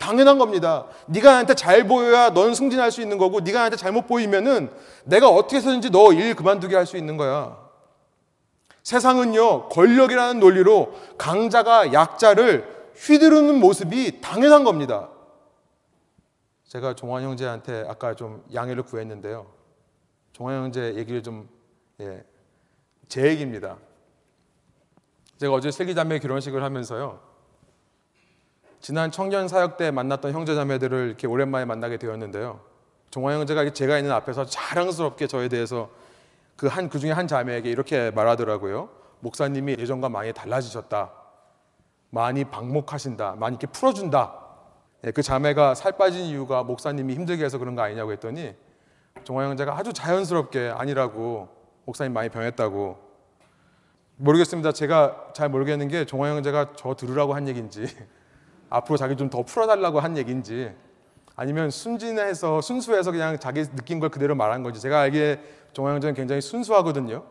당연한 0.00 0.38
겁니다. 0.38 0.86
네가 1.06 1.30
나한테 1.30 1.54
잘 1.54 1.86
보여야 1.86 2.30
넌 2.30 2.54
승진할 2.54 2.90
수 2.90 3.02
있는 3.02 3.18
거고 3.18 3.40
네가 3.40 3.58
나한테 3.58 3.76
잘못 3.76 4.06
보이면은 4.06 4.70
내가 5.04 5.28
어떻게 5.28 5.58
해서든지 5.58 5.90
너 5.90 6.12
일 6.12 6.34
그만두게 6.34 6.74
할 6.74 6.86
수 6.86 6.96
있는 6.96 7.16
거야. 7.18 7.56
세상은요, 8.82 9.68
권력이라는 9.68 10.40
논리로 10.40 10.94
강자가 11.18 11.92
약자를 11.92 12.90
휘두르는 12.96 13.60
모습이 13.60 14.20
당연한 14.22 14.64
겁니다. 14.64 15.10
제가 16.66 16.94
종환 16.94 17.22
형제한테 17.22 17.84
아까 17.86 18.14
좀 18.14 18.42
양해를 18.54 18.82
구했는데요. 18.84 19.46
종환 20.32 20.56
형제 20.64 20.94
얘기를 20.96 21.22
좀, 21.22 21.48
예, 22.00 22.24
제 23.08 23.26
얘기입니다. 23.26 23.76
제가 25.38 25.52
어제 25.52 25.70
슬기자매 25.70 26.18
결혼식을 26.20 26.62
하면서요. 26.62 27.20
지난 28.80 29.10
청년 29.10 29.46
사역 29.46 29.76
때 29.76 29.90
만났던 29.90 30.32
형제자매들을 30.32 31.06
이렇게 31.08 31.26
오랜만에 31.26 31.66
만나게 31.66 31.98
되었는데요. 31.98 32.60
종환 33.10 33.38
형제가 33.38 33.70
제가 33.72 33.98
있는 33.98 34.12
앞에서 34.12 34.46
자랑스럽게 34.46 35.26
저에 35.26 35.48
대해서 35.48 35.90
그 36.56 36.66
한, 36.66 36.88
그 36.88 36.98
중에 36.98 37.10
한 37.10 37.26
자매에게 37.26 37.70
이렇게 37.70 38.10
말하더라고요. 38.10 38.88
목사님이 39.20 39.76
예전과 39.78 40.08
많이 40.08 40.32
달라지셨다. 40.32 41.12
많이 42.10 42.44
방목하신다. 42.44 43.36
많이 43.38 43.54
이렇게 43.54 43.66
풀어준다. 43.66 44.34
예, 45.04 45.10
그 45.10 45.22
자매가 45.22 45.74
살 45.74 45.92
빠진 45.92 46.24
이유가 46.24 46.62
목사님이 46.62 47.14
힘들게 47.14 47.44
해서 47.44 47.58
그런 47.58 47.74
거 47.74 47.82
아니냐고 47.82 48.12
했더니 48.12 48.54
종화 49.24 49.44
형제가 49.44 49.76
아주 49.76 49.92
자연스럽게 49.92 50.72
아니라고 50.74 51.48
목사님 51.84 52.12
많이 52.12 52.28
병했다고 52.28 52.98
모르겠습니다. 54.16 54.72
제가 54.72 55.30
잘 55.34 55.48
모르겠는 55.48 55.88
게 55.88 56.04
종화 56.04 56.28
형제가 56.30 56.72
저 56.76 56.94
들으라고 56.94 57.34
한 57.34 57.48
얘기인지 57.48 57.86
앞으로 58.70 58.96
자기 58.96 59.16
좀 59.16 59.28
더 59.30 59.42
풀어달라고 59.42 60.00
한 60.00 60.16
얘기인지 60.16 60.72
아니면 61.36 61.70
순진해서 61.70 62.60
순수해서 62.60 63.12
그냥 63.12 63.38
자기 63.38 63.64
느낀 63.64 64.00
걸 64.00 64.08
그대로 64.10 64.34
말한 64.34 64.62
건지 64.62 64.80
제가 64.80 65.00
알기에 65.00 65.40
형제는 65.74 66.14
굉장히 66.14 66.40
순수하거든요. 66.40 67.24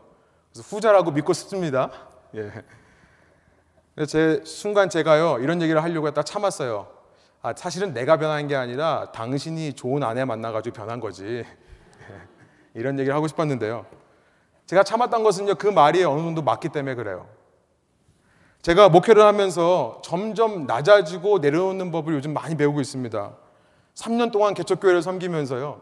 그래서 0.52 0.68
후자라고 0.76 1.12
믿고 1.12 1.34
싶습니다. 1.34 1.92
예. 2.36 2.52
제 4.06 4.42
순간 4.46 4.90
제가요 4.90 5.40
이런 5.40 5.62
얘기를 5.62 5.84
하려고 5.84 6.08
했다 6.08 6.24
참았어요. 6.24 6.88
아, 7.42 7.54
사실은 7.56 7.94
내가 7.94 8.18
변한 8.18 8.48
게 8.48 8.56
아니라 8.56 9.12
당신이 9.12 9.74
좋은 9.74 10.04
아내 10.04 10.26
만나가지고 10.26 10.74
변한 10.74 11.00
거지. 11.00 11.46
이런 12.74 12.98
얘기를 13.00 13.16
하고 13.16 13.28
싶었는데요. 13.28 13.86
제가 14.66 14.84
참았던 14.84 15.24
것은요 15.24 15.56
그 15.56 15.68
말이 15.68 16.04
어느 16.04 16.22
정도 16.22 16.42
맞기 16.42 16.70
때문에 16.70 16.96
그래요. 16.96 17.28
제가 18.62 18.90
목회를 18.90 19.24
하면서 19.24 20.02
점점 20.04 20.66
낮아지고 20.66 21.40
내려오는 21.40 21.92
법을 21.92 22.14
요즘 22.14 22.34
많이 22.34 22.56
배우고 22.56 22.82
있습니다. 22.82 23.32
3년 23.96 24.32
동안 24.32 24.54
개척교회를 24.54 25.02
섬기면서요. 25.02 25.82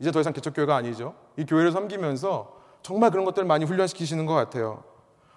이제 0.00 0.10
더 0.10 0.20
이상 0.20 0.32
개척교회가 0.32 0.74
아니죠. 0.74 1.14
이 1.36 1.44
교회를 1.44 1.70
섬기면서 1.70 2.60
정말 2.82 3.10
그런 3.10 3.24
것들을 3.24 3.46
많이 3.46 3.64
훈련시키시는 3.64 4.26
것 4.26 4.34
같아요. 4.34 4.82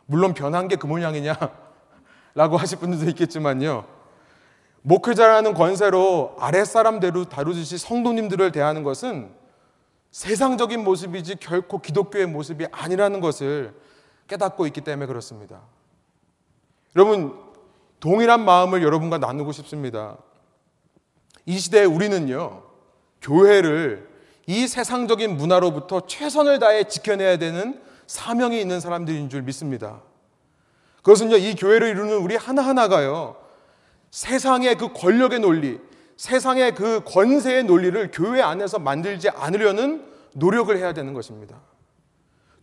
물론 0.07 0.33
변한 0.33 0.67
게 0.67 0.75
그 0.75 0.87
모양이냐? 0.87 1.35
라고 2.33 2.57
하실 2.57 2.79
분들도 2.79 3.09
있겠지만요. 3.11 3.85
목회자라는 4.81 5.53
권세로 5.53 6.35
아랫사람대로 6.39 7.25
다루듯이 7.25 7.77
성도님들을 7.77 8.51
대하는 8.51 8.83
것은 8.83 9.31
세상적인 10.11 10.83
모습이지 10.83 11.37
결코 11.37 11.79
기독교의 11.79 12.25
모습이 12.27 12.67
아니라는 12.71 13.19
것을 13.19 13.73
깨닫고 14.27 14.65
있기 14.67 14.81
때문에 14.81 15.05
그렇습니다. 15.07 15.61
여러분, 16.95 17.37
동일한 17.99 18.45
마음을 18.45 18.81
여러분과 18.81 19.17
나누고 19.17 19.51
싶습니다. 19.51 20.17
이 21.45 21.59
시대에 21.59 21.83
우리는요, 21.83 22.63
교회를 23.21 24.07
이 24.47 24.67
세상적인 24.67 25.35
문화로부터 25.35 26.05
최선을 26.07 26.59
다해 26.59 26.85
지켜내야 26.85 27.37
되는 27.37 27.81
사명이 28.07 28.59
있는 28.61 28.79
사람들인 28.79 29.29
줄 29.29 29.41
믿습니다. 29.41 30.01
그것은요, 30.97 31.37
이 31.37 31.55
교회를 31.55 31.89
이루는 31.89 32.17
우리 32.17 32.35
하나하나가요, 32.35 33.35
세상의 34.11 34.77
그 34.77 34.93
권력의 34.93 35.39
논리, 35.39 35.79
세상의 36.15 36.75
그 36.75 37.01
권세의 37.03 37.65
논리를 37.65 38.09
교회 38.13 38.41
안에서 38.41 38.79
만들지 38.79 39.29
않으려는 39.29 40.05
노력을 40.33 40.75
해야 40.77 40.93
되는 40.93 41.13
것입니다. 41.13 41.59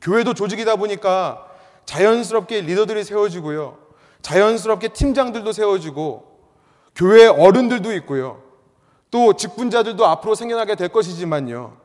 교회도 0.00 0.32
조직이다 0.32 0.76
보니까 0.76 1.46
자연스럽게 1.84 2.62
리더들이 2.62 3.04
세워지고요. 3.04 3.81
자연스럽게 4.22 4.88
팀장들도 4.88 5.52
세워지고 5.52 6.32
교회 6.94 7.26
어른들도 7.26 7.92
있고요. 7.94 8.42
또 9.10 9.34
직분자들도 9.34 10.06
앞으로 10.06 10.34
생겨나게 10.34 10.74
될 10.74 10.88
것이지만요. 10.88 11.76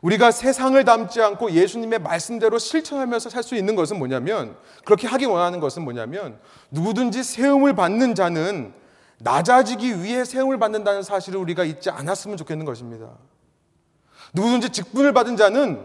우리가 0.00 0.30
세상을 0.30 0.82
닮지 0.84 1.20
않고 1.20 1.50
예수님의 1.50 1.98
말씀대로 1.98 2.58
실천하면서 2.58 3.30
살 3.30 3.42
수 3.42 3.56
있는 3.56 3.74
것은 3.74 3.98
뭐냐면 3.98 4.56
그렇게 4.84 5.08
하기 5.08 5.24
원하는 5.24 5.58
것은 5.58 5.82
뭐냐면 5.82 6.38
누구든지 6.70 7.24
세움을 7.24 7.74
받는 7.74 8.14
자는 8.14 8.72
낮아지기 9.18 10.02
위해 10.02 10.24
세움을 10.24 10.58
받는다는 10.58 11.02
사실을 11.02 11.40
우리가 11.40 11.64
잊지 11.64 11.90
않았으면 11.90 12.36
좋겠는 12.36 12.64
것입니다. 12.64 13.10
누구든지 14.32 14.70
직분을 14.70 15.12
받은 15.12 15.36
자는 15.36 15.84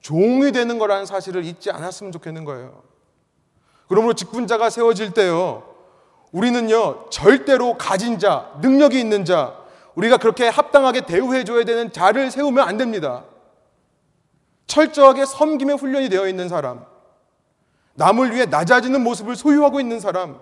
종이 0.00 0.50
되는 0.52 0.78
거라는 0.78 1.04
사실을 1.04 1.44
잊지 1.44 1.70
않았으면 1.70 2.12
좋겠는 2.12 2.44
거예요. 2.44 2.82
그러므로 3.88 4.14
직분자가 4.14 4.70
세워질 4.70 5.12
때요. 5.12 5.74
우리는요, 6.32 7.10
절대로 7.10 7.76
가진 7.76 8.18
자, 8.18 8.52
능력이 8.60 8.98
있는 8.98 9.24
자, 9.24 9.56
우리가 9.94 10.16
그렇게 10.16 10.48
합당하게 10.48 11.02
대우해 11.02 11.44
줘야 11.44 11.64
되는 11.64 11.92
자를 11.92 12.30
세우면 12.30 12.66
안 12.66 12.78
됩니다. 12.78 13.24
철저하게 14.66 15.26
섬김의 15.26 15.76
훈련이 15.76 16.08
되어 16.08 16.26
있는 16.26 16.48
사람, 16.48 16.86
남을 17.94 18.34
위해 18.34 18.46
낮아지는 18.46 19.02
모습을 19.02 19.36
소유하고 19.36 19.80
있는 19.80 20.00
사람, 20.00 20.40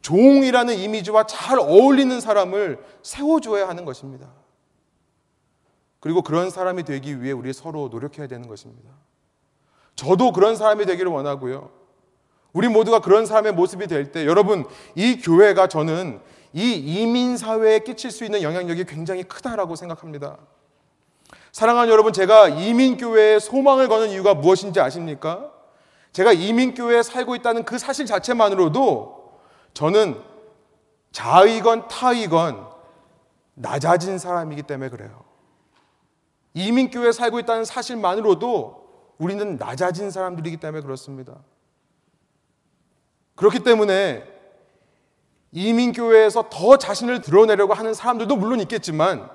종이라는 0.00 0.74
이미지와 0.78 1.26
잘 1.26 1.58
어울리는 1.58 2.18
사람을 2.20 2.82
세워줘야 3.02 3.68
하는 3.68 3.84
것입니다. 3.84 4.28
그리고 6.00 6.22
그런 6.22 6.48
사람이 6.48 6.84
되기 6.84 7.20
위해 7.20 7.32
우리 7.32 7.52
서로 7.52 7.88
노력해야 7.88 8.28
되는 8.28 8.48
것입니다. 8.48 8.90
저도 9.96 10.32
그런 10.32 10.56
사람이 10.56 10.86
되기를 10.86 11.10
원하고요. 11.10 11.77
우리 12.52 12.68
모두가 12.68 13.00
그런 13.00 13.26
사람의 13.26 13.52
모습이 13.52 13.86
될 13.86 14.12
때 14.12 14.26
여러분 14.26 14.64
이 14.94 15.20
교회가 15.20 15.68
저는 15.68 16.20
이 16.52 16.72
이민 16.74 17.36
사회에 17.36 17.80
끼칠 17.80 18.10
수 18.10 18.24
있는 18.24 18.42
영향력이 18.42 18.84
굉장히 18.84 19.22
크다라고 19.22 19.76
생각합니다. 19.76 20.38
사랑하는 21.52 21.92
여러분, 21.92 22.12
제가 22.12 22.48
이민 22.48 22.96
교회에 22.96 23.38
소망을 23.38 23.88
거는 23.88 24.10
이유가 24.10 24.34
무엇인지 24.34 24.80
아십니까? 24.80 25.50
제가 26.12 26.32
이민 26.32 26.74
교회에 26.74 27.02
살고 27.02 27.34
있다는 27.36 27.64
그 27.64 27.78
사실 27.78 28.06
자체만으로도 28.06 29.40
저는 29.74 30.20
자의건 31.12 31.88
타의건 31.88 32.66
낮아진 33.54 34.18
사람이기 34.18 34.62
때문에 34.62 34.88
그래요. 34.88 35.24
이민 36.54 36.90
교회에 36.90 37.12
살고 37.12 37.40
있다는 37.40 37.64
사실만으로도 37.64 39.14
우리는 39.18 39.56
낮아진 39.56 40.10
사람들이기 40.10 40.58
때문에 40.58 40.82
그렇습니다. 40.82 41.34
그렇기 43.38 43.60
때문에 43.60 44.24
이민교회에서 45.52 46.46
더 46.50 46.76
자신을 46.76 47.20
드러내려고 47.22 47.72
하는 47.72 47.94
사람들도 47.94 48.36
물론 48.36 48.60
있겠지만 48.60 49.30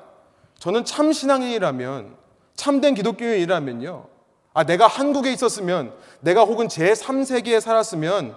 저는 0.60 0.86
참 0.86 1.12
신앙인이라면 1.12 2.16
참된 2.56 2.94
기독교인이라면요. 2.94 4.06
아, 4.54 4.64
내가 4.66 4.86
한국에 4.88 5.32
있었으면 5.34 5.94
내가 6.20 6.44
혹은 6.44 6.68
제3세계에 6.68 7.60
살았으면 7.60 8.36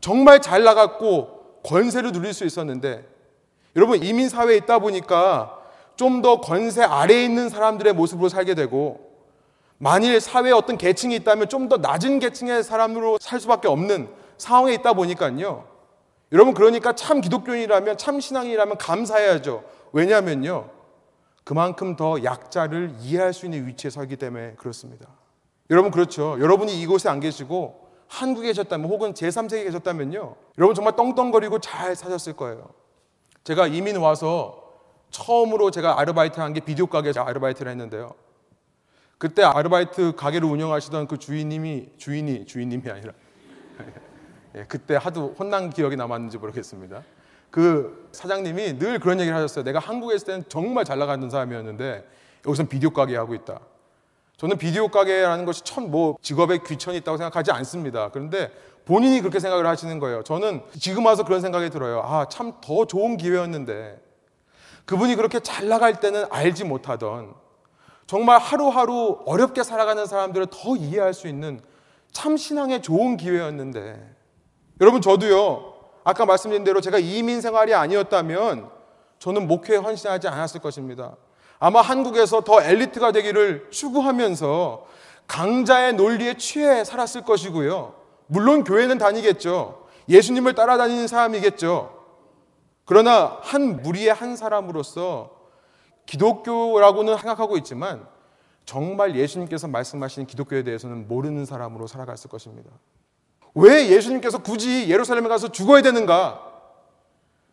정말 0.00 0.40
잘 0.40 0.62
나갔고 0.62 1.60
권세를 1.64 2.12
누릴 2.12 2.32
수 2.32 2.44
있었는데 2.44 3.04
여러분 3.74 4.02
이민 4.02 4.28
사회에 4.28 4.56
있다 4.58 4.78
보니까 4.78 5.58
좀 5.96 6.22
더 6.22 6.40
권세 6.42 6.82
아래에 6.84 7.24
있는 7.24 7.48
사람들의 7.48 7.94
모습으로 7.94 8.28
살게 8.28 8.54
되고 8.54 9.10
만일 9.78 10.20
사회에 10.20 10.52
어떤 10.52 10.76
계층이 10.78 11.14
있다면 11.16 11.48
좀 11.48 11.68
더 11.68 11.78
낮은 11.78 12.18
계층의 12.20 12.62
사람으로 12.62 13.16
살 13.20 13.40
수밖에 13.40 13.66
없는 13.66 14.08
상황에 14.38 14.74
있다 14.74 14.92
보니까요. 14.92 15.64
여러분 16.32 16.54
그러니까 16.54 16.94
참 16.94 17.20
기독교인이라면 17.20 17.98
참 17.98 18.20
신앙이라면 18.20 18.78
감사해야죠. 18.78 19.64
왜냐하면요. 19.92 20.70
그만큼 21.44 21.94
더 21.94 22.22
약자를 22.24 22.94
이해할 23.00 23.32
수 23.32 23.46
있는 23.46 23.66
위치에 23.66 23.90
서기 23.90 24.16
때문에 24.16 24.54
그렇습니다. 24.56 25.06
여러분 25.70 25.90
그렇죠. 25.90 26.36
여러분이 26.40 26.80
이곳에 26.80 27.08
안 27.08 27.20
계시고 27.20 27.86
한국에 28.08 28.48
계셨다면 28.48 28.88
혹은 28.90 29.14
제3세계에 29.14 29.64
계셨다면요. 29.64 30.36
여러분 30.58 30.74
정말 30.74 30.96
떵떵거리고 30.96 31.60
잘 31.60 31.94
사셨을 31.94 32.34
거예요. 32.34 32.68
제가 33.44 33.68
이민 33.68 33.96
와서 33.96 34.62
처음으로 35.10 35.70
제가 35.70 36.00
아르바이트 36.00 36.40
한 36.40 36.52
게 36.52 36.60
비디오 36.60 36.86
가게에서 36.86 37.22
아르바이트를 37.22 37.70
했는데요. 37.70 38.10
그때 39.18 39.42
아르바이트 39.44 40.14
가게를 40.16 40.48
운영하시던 40.48 41.06
그 41.06 41.16
주인님이 41.18 41.92
주인이 41.96 42.44
주인님이 42.46 42.90
아니라 42.90 43.12
예, 43.12 43.25
그때 44.68 44.96
하도 44.96 45.34
혼난 45.38 45.70
기억이 45.70 45.96
남았는지 45.96 46.38
모르겠습니다. 46.38 47.02
그 47.50 48.08
사장님이 48.12 48.78
늘 48.78 48.98
그런 48.98 49.20
얘기를 49.20 49.36
하셨어요. 49.36 49.64
내가 49.64 49.78
한국에 49.78 50.14
있을 50.16 50.26
때는 50.26 50.44
정말 50.48 50.84
잘 50.84 50.98
나가는 50.98 51.28
사람이었는데 51.28 52.06
여기서는 52.46 52.68
비디오 52.68 52.90
가게 52.90 53.16
하고 53.16 53.34
있다. 53.34 53.60
저는 54.36 54.58
비디오 54.58 54.88
가게라는 54.88 55.44
것이 55.46 55.62
참 55.64 55.86
뭐 55.90 56.16
직업에 56.20 56.58
귀천이 56.58 56.98
있다고 56.98 57.16
생각하지 57.16 57.52
않습니다. 57.52 58.10
그런데 58.10 58.50
본인이 58.84 59.20
그렇게 59.20 59.40
생각을 59.40 59.66
하시는 59.66 59.98
거예요. 59.98 60.22
저는 60.22 60.62
지금 60.78 61.06
와서 61.06 61.24
그런 61.24 61.40
생각이 61.40 61.70
들어요. 61.70 62.02
아, 62.04 62.28
참 62.28 62.60
더 62.60 62.86
좋은 62.86 63.16
기회였는데 63.16 64.00
그분이 64.84 65.16
그렇게 65.16 65.40
잘 65.40 65.68
나갈 65.68 65.98
때는 66.00 66.26
알지 66.30 66.64
못하던 66.64 67.34
정말 68.06 68.38
하루하루 68.38 69.18
어렵게 69.26 69.62
살아가는 69.64 70.06
사람들을 70.06 70.46
더 70.50 70.76
이해할 70.76 71.12
수 71.14 71.26
있는 71.26 71.60
참 72.12 72.36
신앙의 72.36 72.82
좋은 72.82 73.16
기회였는데 73.16 74.15
여러분 74.80 75.00
저도요. 75.00 75.74
아까 76.04 76.26
말씀드린 76.26 76.64
대로 76.64 76.80
제가 76.80 76.98
이민 76.98 77.40
생활이 77.40 77.74
아니었다면 77.74 78.70
저는 79.18 79.46
목회에 79.46 79.78
헌신하지 79.78 80.28
않았을 80.28 80.60
것입니다. 80.60 81.16
아마 81.58 81.80
한국에서 81.80 82.42
더 82.42 82.62
엘리트가 82.62 83.12
되기를 83.12 83.68
추구하면서 83.70 84.86
강자의 85.26 85.94
논리에 85.94 86.36
취해 86.36 86.84
살았을 86.84 87.22
것이고요. 87.22 87.94
물론 88.26 88.64
교회는 88.64 88.98
다니겠죠. 88.98 89.86
예수님을 90.08 90.54
따라다니는 90.54 91.08
사람이겠죠. 91.08 91.96
그러나 92.84 93.38
한 93.42 93.82
무리의 93.82 94.12
한 94.12 94.36
사람으로서 94.36 95.30
기독교라고는 96.04 97.16
생각하고 97.16 97.56
있지만 97.56 98.06
정말 98.64 99.16
예수님께서 99.16 99.66
말씀하시는 99.66 100.26
기독교에 100.26 100.62
대해서는 100.62 101.08
모르는 101.08 101.46
사람으로 101.46 101.86
살아갔을 101.86 102.30
것입니다. 102.30 102.70
왜 103.56 103.88
예수님께서 103.88 104.38
굳이 104.38 104.90
예루살렘에 104.90 105.28
가서 105.28 105.48
죽어야 105.48 105.80
되는가? 105.80 106.42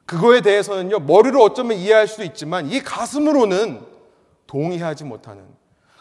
그거에 0.05 0.41
대해서는요, 0.41 0.99
머리로 0.99 1.41
어쩌면 1.41 1.77
이해할 1.77 2.09
수도 2.09 2.23
있지만 2.23 2.69
이 2.69 2.81
가슴으로는 2.81 3.81
동의하지 4.45 5.05
못하는, 5.05 5.45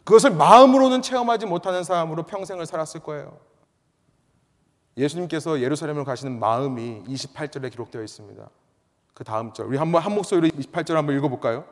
그것을 0.02 0.30
마음으로는 0.30 1.02
체험하지 1.02 1.46
못하는 1.46 1.84
사람으로 1.84 2.24
평생을 2.24 2.66
살았을 2.66 3.00
거예요. 3.00 3.38
예수님께서 4.96 5.60
예루살렘을 5.60 6.04
가시는 6.04 6.38
마음이 6.38 7.04
28절에 7.06 7.70
기록되어 7.70 8.02
있습니다. 8.02 8.50
그 9.14 9.22
다음 9.22 9.52
절. 9.52 9.66
우리 9.66 9.78
한번 9.78 10.02
한 10.02 10.12
목소리로 10.16 10.48
28절 10.48 10.94
한번 10.94 11.16
읽어볼까요? 11.16 11.64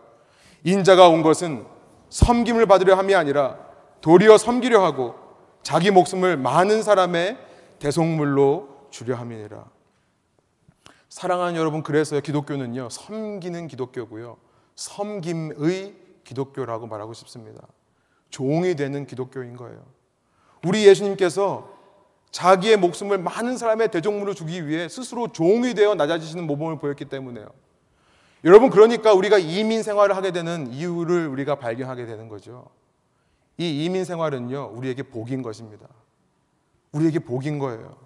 인자가 0.62 1.08
온 1.08 1.22
것은 1.22 1.66
섬김을 2.10 2.66
받으려 2.66 2.94
함이 2.94 3.16
아니라 3.16 3.58
도리어 4.00 4.38
섬기려 4.38 4.82
하고 4.84 5.16
자기 5.64 5.90
목숨을 5.90 6.36
많은 6.36 6.82
사람의 6.84 7.49
대속물로 7.80 8.86
주려 8.90 9.16
함이니라. 9.16 9.64
사랑하는 11.08 11.56
여러분, 11.58 11.82
그래서 11.82 12.20
기독교는요, 12.20 12.88
섬기는 12.90 13.66
기독교고요. 13.66 14.36
섬김의 14.76 15.94
기독교라고 16.22 16.86
말하고 16.86 17.12
싶습니다. 17.14 17.66
종이 18.28 18.76
되는 18.76 19.06
기독교인 19.06 19.56
거예요. 19.56 19.84
우리 20.64 20.86
예수님께서 20.86 21.80
자기의 22.30 22.76
목숨을 22.76 23.18
많은 23.18 23.56
사람의 23.56 23.90
대종물로 23.90 24.34
주기 24.34 24.68
위해 24.68 24.88
스스로 24.88 25.28
종이 25.28 25.74
되어 25.74 25.96
낮아지시는 25.96 26.46
모범을 26.46 26.78
보였기 26.78 27.06
때문에요. 27.06 27.48
여러분, 28.44 28.70
그러니까 28.70 29.12
우리가 29.12 29.38
이민 29.38 29.82
생활을 29.82 30.16
하게 30.16 30.30
되는 30.30 30.68
이유를 30.72 31.26
우리가 31.26 31.56
발견하게 31.56 32.06
되는 32.06 32.28
거죠. 32.28 32.68
이 33.58 33.84
이민 33.84 34.04
생활은요, 34.04 34.70
우리에게 34.74 35.02
복인 35.02 35.42
것입니다. 35.42 35.88
우리에게 36.92 37.20
복인 37.20 37.58
거예요. 37.58 37.96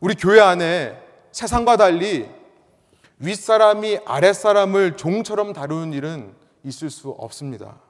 우리 0.00 0.14
교회 0.14 0.40
안에 0.40 1.00
세상과 1.32 1.76
달리 1.76 2.28
윗사람이 3.18 4.00
아랫사람을 4.04 4.96
종처럼 4.96 5.52
다루는 5.52 5.92
일은 5.92 6.34
있을 6.64 6.90
수 6.90 7.10
없습니다. 7.10 7.80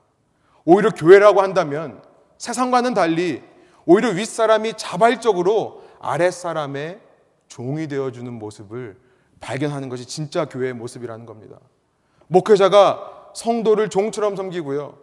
오히려 0.65 0.91
교회라고 0.91 1.43
한다면 1.43 2.03
세상과는 2.39 2.95
달리 2.95 3.43
오히려 3.87 4.11
윗사람이 4.11 4.75
자발적으로 4.77 5.83
아랫사람의 6.01 7.01
종이 7.49 7.89
되어주는 7.89 8.33
모습을 8.33 8.97
발견하는 9.41 9.89
것이 9.89 10.07
진짜 10.07 10.47
교회의 10.47 10.73
모습이라는 10.73 11.27
겁니다. 11.27 11.59
목회자가 12.29 13.31
성도를 13.35 13.91
종처럼 13.91 14.37
섬기고요. 14.37 14.97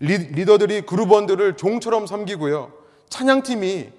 리더들이 0.00 0.82
그룹원들을 0.82 1.56
종처럼 1.56 2.06
섬기고요. 2.06 2.72
찬양팀이 3.08 3.92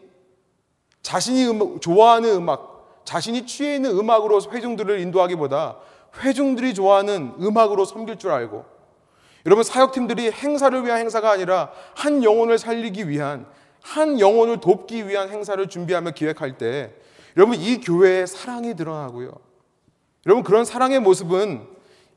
자신이 1.04 1.46
음, 1.48 1.80
좋아하는 1.80 2.34
음악, 2.36 3.02
자신이 3.06 3.46
취해 3.46 3.76
있는 3.76 3.92
음악으로 3.92 4.42
회중들을 4.50 5.00
인도하기보다 5.00 5.78
회중들이 6.22 6.74
좋아하는 6.74 7.34
음악으로 7.40 7.86
섬길 7.86 8.18
줄 8.18 8.32
알고 8.32 8.66
여러분 9.46 9.64
사역팀들이 9.64 10.32
행사를 10.32 10.86
위한 10.86 11.00
행사가 11.00 11.30
아니라 11.30 11.72
한 11.96 12.24
영혼을 12.24 12.58
살리기 12.58 13.10
위한 13.10 13.46
한 13.82 14.20
영혼을 14.20 14.62
돕기 14.62 15.08
위한 15.10 15.30
행사를 15.30 15.68
준비하며 15.68 16.12
기획할 16.12 16.58
때 16.58 16.94
여러분 17.36 17.60
이 17.60 17.82
교회의 17.82 18.26
사랑이 18.26 18.76
드러나고요. 18.76 19.34
여러분 20.26 20.44
그런 20.44 20.64
사랑의 20.64 21.02
모습은 21.02 21.68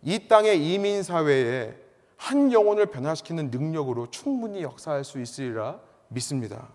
이 0.02 0.28
땅의 0.28 0.64
이민 0.72 1.02
사회에 1.02 1.74
한 2.16 2.52
영혼을 2.52 2.86
변화시키는 2.86 3.50
능력으로 3.50 4.08
충분히 4.10 4.62
역사할 4.62 5.02
수 5.02 5.20
있으리라 5.20 5.80
믿습니다. 6.08 6.68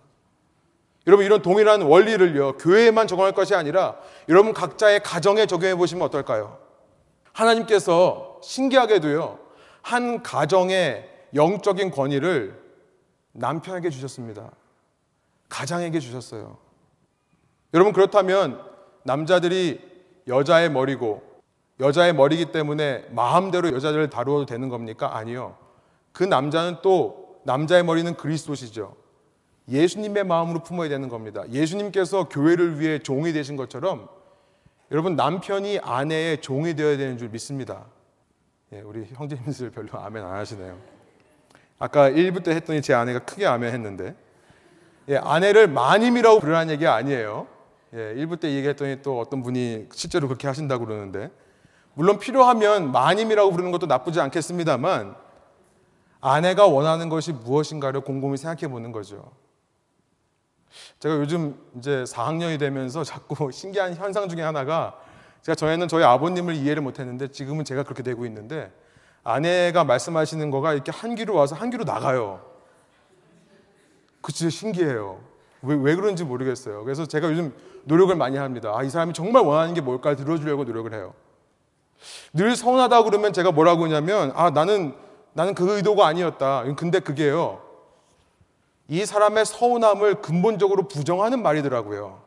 여러분 1.06 1.26
이런 1.26 1.42
동일한 1.42 1.82
원리를요 1.82 2.58
교회에만 2.58 3.06
적용할 3.06 3.32
것이 3.32 3.54
아니라 3.54 3.96
여러분 4.28 4.52
각자의 4.52 5.02
가정에 5.02 5.46
적용해 5.46 5.74
보시면 5.76 6.04
어떨까요? 6.06 6.58
하나님께서 7.32 8.38
신기하게도요 8.42 9.38
한 9.82 10.22
가정의 10.22 11.08
영적인 11.34 11.90
권위를 11.90 12.60
남편에게 13.32 13.90
주셨습니다. 13.90 14.50
가장에게 15.48 15.98
주셨어요. 15.98 16.58
여러분 17.74 17.92
그렇다면 17.92 18.60
남자들이 19.02 19.80
여자의 20.28 20.70
머리고 20.70 21.22
여자의 21.80 22.12
머리기 22.14 22.52
때문에 22.52 23.06
마음대로 23.10 23.72
여자들을 23.72 24.10
다루어도 24.10 24.46
되는 24.46 24.68
겁니까? 24.68 25.16
아니요. 25.16 25.56
그 26.12 26.22
남자는 26.22 26.76
또 26.82 27.40
남자의 27.44 27.82
머리는 27.82 28.14
그리스도시죠. 28.14 28.94
예수님의 29.68 30.24
마음으로 30.24 30.62
품어야 30.62 30.88
되는 30.88 31.08
겁니다. 31.08 31.44
예수님께서 31.50 32.28
교회를 32.28 32.80
위해 32.80 32.98
종이 32.98 33.32
되신 33.32 33.56
것처럼 33.56 34.08
여러분 34.90 35.16
남편이 35.16 35.80
아내의 35.80 36.40
종이 36.40 36.74
되어야 36.74 36.96
되는 36.96 37.16
줄 37.16 37.28
믿습니다. 37.28 37.86
예, 38.72 38.80
우리 38.80 39.06
형제님들 39.14 39.70
별로 39.70 39.98
아멘 39.98 40.22
안 40.22 40.34
하시네요. 40.34 40.76
아까 41.78 42.10
1부 42.10 42.42
때 42.42 42.52
했더니 42.52 42.82
제 42.82 42.94
아내가 42.94 43.20
크게 43.20 43.46
아멘 43.46 43.72
했는데 43.72 44.14
예, 45.08 45.16
아내를 45.16 45.68
마님이라고 45.68 46.40
부르라는 46.40 46.72
얘기 46.72 46.86
아니에요. 46.86 47.46
예, 47.94 48.14
1부 48.14 48.40
때 48.40 48.50
얘기했더니 48.50 49.02
또 49.02 49.20
어떤 49.20 49.42
분이 49.42 49.88
실제로 49.92 50.26
그렇게 50.28 50.46
하신다고 50.46 50.86
그러는데 50.86 51.30
물론 51.94 52.18
필요하면 52.18 52.90
마님이라고 52.90 53.50
부르는 53.50 53.70
것도 53.70 53.86
나쁘지 53.86 54.20
않겠습니다만 54.20 55.14
아내가 56.20 56.66
원하는 56.66 57.08
것이 57.08 57.32
무엇인가를 57.32 58.02
곰곰이 58.02 58.36
생각해 58.36 58.70
보는 58.70 58.92
거죠. 58.92 59.30
제가 60.98 61.16
요즘 61.16 61.58
이제 61.78 62.04
4학년이 62.04 62.58
되면서 62.58 63.02
자꾸 63.04 63.50
신기한 63.50 63.94
현상 63.94 64.28
중에 64.28 64.42
하나가 64.42 64.98
제가 65.42 65.54
전에는 65.56 65.88
저희 65.88 66.04
아버님을 66.04 66.54
이해를 66.54 66.82
못 66.82 66.98
했는데 66.98 67.28
지금은 67.28 67.64
제가 67.64 67.82
그렇게 67.82 68.02
되고 68.02 68.24
있는데 68.26 68.72
아내가 69.24 69.84
말씀하시는 69.84 70.50
거가 70.50 70.74
이렇게 70.74 70.92
한 70.92 71.14
귀로 71.14 71.34
와서 71.34 71.54
한 71.54 71.70
귀로 71.70 71.84
나가요. 71.84 72.44
그 74.20 74.32
진짜 74.32 74.50
신기해요. 74.50 75.20
왜, 75.62 75.76
왜 75.76 75.94
그런지 75.94 76.24
모르겠어요. 76.24 76.84
그래서 76.84 77.06
제가 77.06 77.28
요즘 77.30 77.54
노력을 77.84 78.14
많이 78.14 78.36
합니다. 78.36 78.72
아, 78.74 78.82
이 78.82 78.90
사람이 78.90 79.12
정말 79.12 79.42
원하는 79.44 79.74
게 79.74 79.80
뭘까 79.80 80.14
들어주려고 80.14 80.64
노력을 80.64 80.92
해요. 80.92 81.14
늘 82.32 82.56
서운하다 82.56 83.04
그러면 83.04 83.32
제가 83.32 83.52
뭐라고 83.52 83.84
하냐면, 83.84 84.32
아, 84.34 84.50
나는, 84.50 84.94
나는 85.32 85.54
그 85.54 85.76
의도가 85.76 86.06
아니었다. 86.06 86.64
근데 86.76 87.00
그게요. 87.00 87.61
이 88.88 89.04
사람의 89.06 89.46
서운함을 89.46 90.20
근본적으로 90.22 90.88
부정하는 90.88 91.42
말이더라고요. 91.42 92.22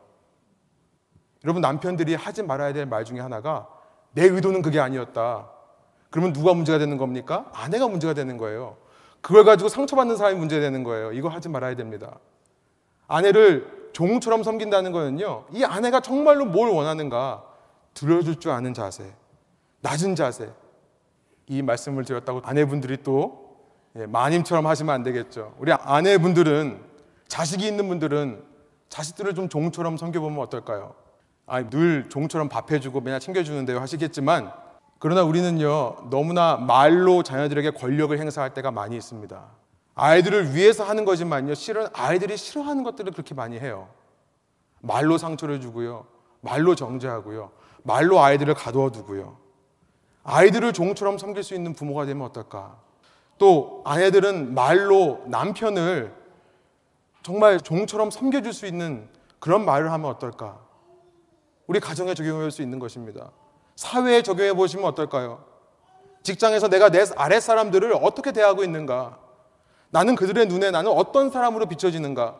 여러분, 1.44 1.60
남편들이 1.62 2.14
하지 2.14 2.42
말아야 2.42 2.72
될 2.72 2.86
말 2.86 3.04
중에 3.04 3.20
하나가 3.20 3.68
내 4.12 4.24
의도는 4.24 4.62
그게 4.62 4.80
아니었다. 4.80 5.50
그러면 6.10 6.32
누가 6.32 6.54
문제가 6.54 6.78
되는 6.78 6.96
겁니까? 6.96 7.50
아내가 7.52 7.88
문제가 7.88 8.14
되는 8.14 8.36
거예요. 8.38 8.76
그걸 9.20 9.44
가지고 9.44 9.68
상처받는 9.68 10.16
사람이 10.16 10.38
문제가 10.38 10.60
되는 10.62 10.82
거예요. 10.82 11.12
이거 11.12 11.28
하지 11.28 11.48
말아야 11.48 11.74
됩니다. 11.76 12.18
아내를 13.06 13.90
종처럼 13.92 14.42
섬긴다는 14.42 14.92
거는요, 14.92 15.46
이 15.52 15.64
아내가 15.64 16.00
정말로 16.00 16.44
뭘 16.44 16.70
원하는가 16.70 17.44
들어줄 17.94 18.40
줄 18.40 18.50
아는 18.50 18.74
자세, 18.74 19.14
낮은 19.80 20.14
자세. 20.16 20.52
이 21.48 21.62
말씀을 21.62 22.04
드렸다고 22.04 22.40
아내분들이 22.44 23.02
또 23.02 23.44
예, 23.44 23.45
마님처럼 24.06 24.66
하시면 24.66 24.94
안 24.94 25.02
되겠죠. 25.02 25.54
우리 25.58 25.72
아내분들은 25.72 26.80
자식이 27.28 27.66
있는 27.66 27.88
분들은 27.88 28.42
자식들을 28.88 29.34
좀 29.34 29.48
종처럼 29.48 29.96
섬겨보면 29.96 30.38
어떨까요? 30.40 30.94
아, 31.46 31.62
늘 31.62 32.08
종처럼 32.08 32.48
밥해주고 32.48 33.00
맨날 33.00 33.20
챙겨주는데요 33.20 33.78
하시겠지만 33.80 34.52
그러나 34.98 35.22
우리는요 35.22 36.08
너무나 36.10 36.56
말로 36.56 37.22
자녀들에게 37.22 37.70
권력을 37.70 38.18
행사할 38.18 38.54
때가 38.54 38.70
많이 38.70 38.96
있습니다. 38.96 39.44
아이들을 39.94 40.54
위해서 40.54 40.84
하는 40.84 41.04
거지만요 41.04 41.54
실은 41.54 41.86
아이들이 41.92 42.36
싫어하는 42.36 42.82
것들을 42.82 43.12
그렇게 43.12 43.34
많이 43.34 43.58
해요. 43.58 43.88
말로 44.80 45.18
상처를 45.18 45.60
주고요, 45.60 46.06
말로 46.40 46.74
정죄하고요, 46.74 47.50
말로 47.82 48.20
아이들을 48.20 48.54
가두어 48.54 48.90
두고요. 48.90 49.36
아이들을 50.24 50.72
종처럼 50.72 51.18
섬길 51.18 51.42
수 51.42 51.54
있는 51.54 51.72
부모가 51.72 52.04
되면 52.04 52.26
어떨까? 52.26 52.76
또 53.38 53.82
아내들은 53.84 54.54
말로 54.54 55.22
남편을 55.26 56.12
정말 57.22 57.60
종처럼 57.60 58.10
섬겨줄 58.10 58.52
수 58.52 58.66
있는 58.66 59.08
그런 59.38 59.64
말을 59.64 59.92
하면 59.92 60.10
어떨까? 60.10 60.58
우리 61.66 61.80
가정에 61.80 62.14
적용할 62.14 62.50
수 62.50 62.62
있는 62.62 62.78
것입니다. 62.78 63.30
사회에 63.74 64.22
적용해 64.22 64.54
보시면 64.54 64.86
어떨까요? 64.86 65.44
직장에서 66.22 66.68
내가 66.68 66.88
내 66.90 67.04
아랫 67.16 67.42
사람들을 67.42 67.92
어떻게 68.00 68.32
대하고 68.32 68.64
있는가? 68.64 69.18
나는 69.90 70.14
그들의 70.14 70.46
눈에 70.46 70.70
나는 70.70 70.90
어떤 70.90 71.30
사람으로 71.30 71.66
비춰지는가? 71.66 72.36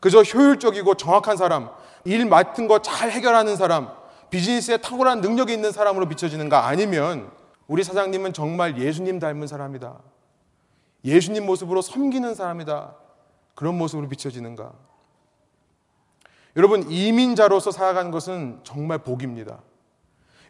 그저 0.00 0.22
효율적이고 0.22 0.94
정확한 0.94 1.36
사람, 1.36 1.70
일 2.04 2.26
맡은 2.26 2.66
거 2.66 2.80
잘 2.80 3.10
해결하는 3.10 3.56
사람, 3.56 3.90
비즈니스에 4.30 4.78
탁월한 4.78 5.20
능력이 5.20 5.52
있는 5.52 5.72
사람으로 5.72 6.08
비춰지는가? 6.08 6.66
아니면 6.66 7.30
우리 7.68 7.84
사장님은 7.84 8.32
정말 8.32 8.78
예수님 8.78 9.18
닮은 9.18 9.46
사람이다. 9.46 9.98
예수님 11.04 11.46
모습으로 11.46 11.82
섬기는 11.82 12.34
사람이다. 12.34 12.94
그런 13.54 13.76
모습으로 13.76 14.08
비춰지는가? 14.08 14.72
여러분, 16.56 16.90
이민자로서 16.90 17.70
살아가는 17.70 18.10
것은 18.10 18.60
정말 18.62 18.98
복입니다. 18.98 19.60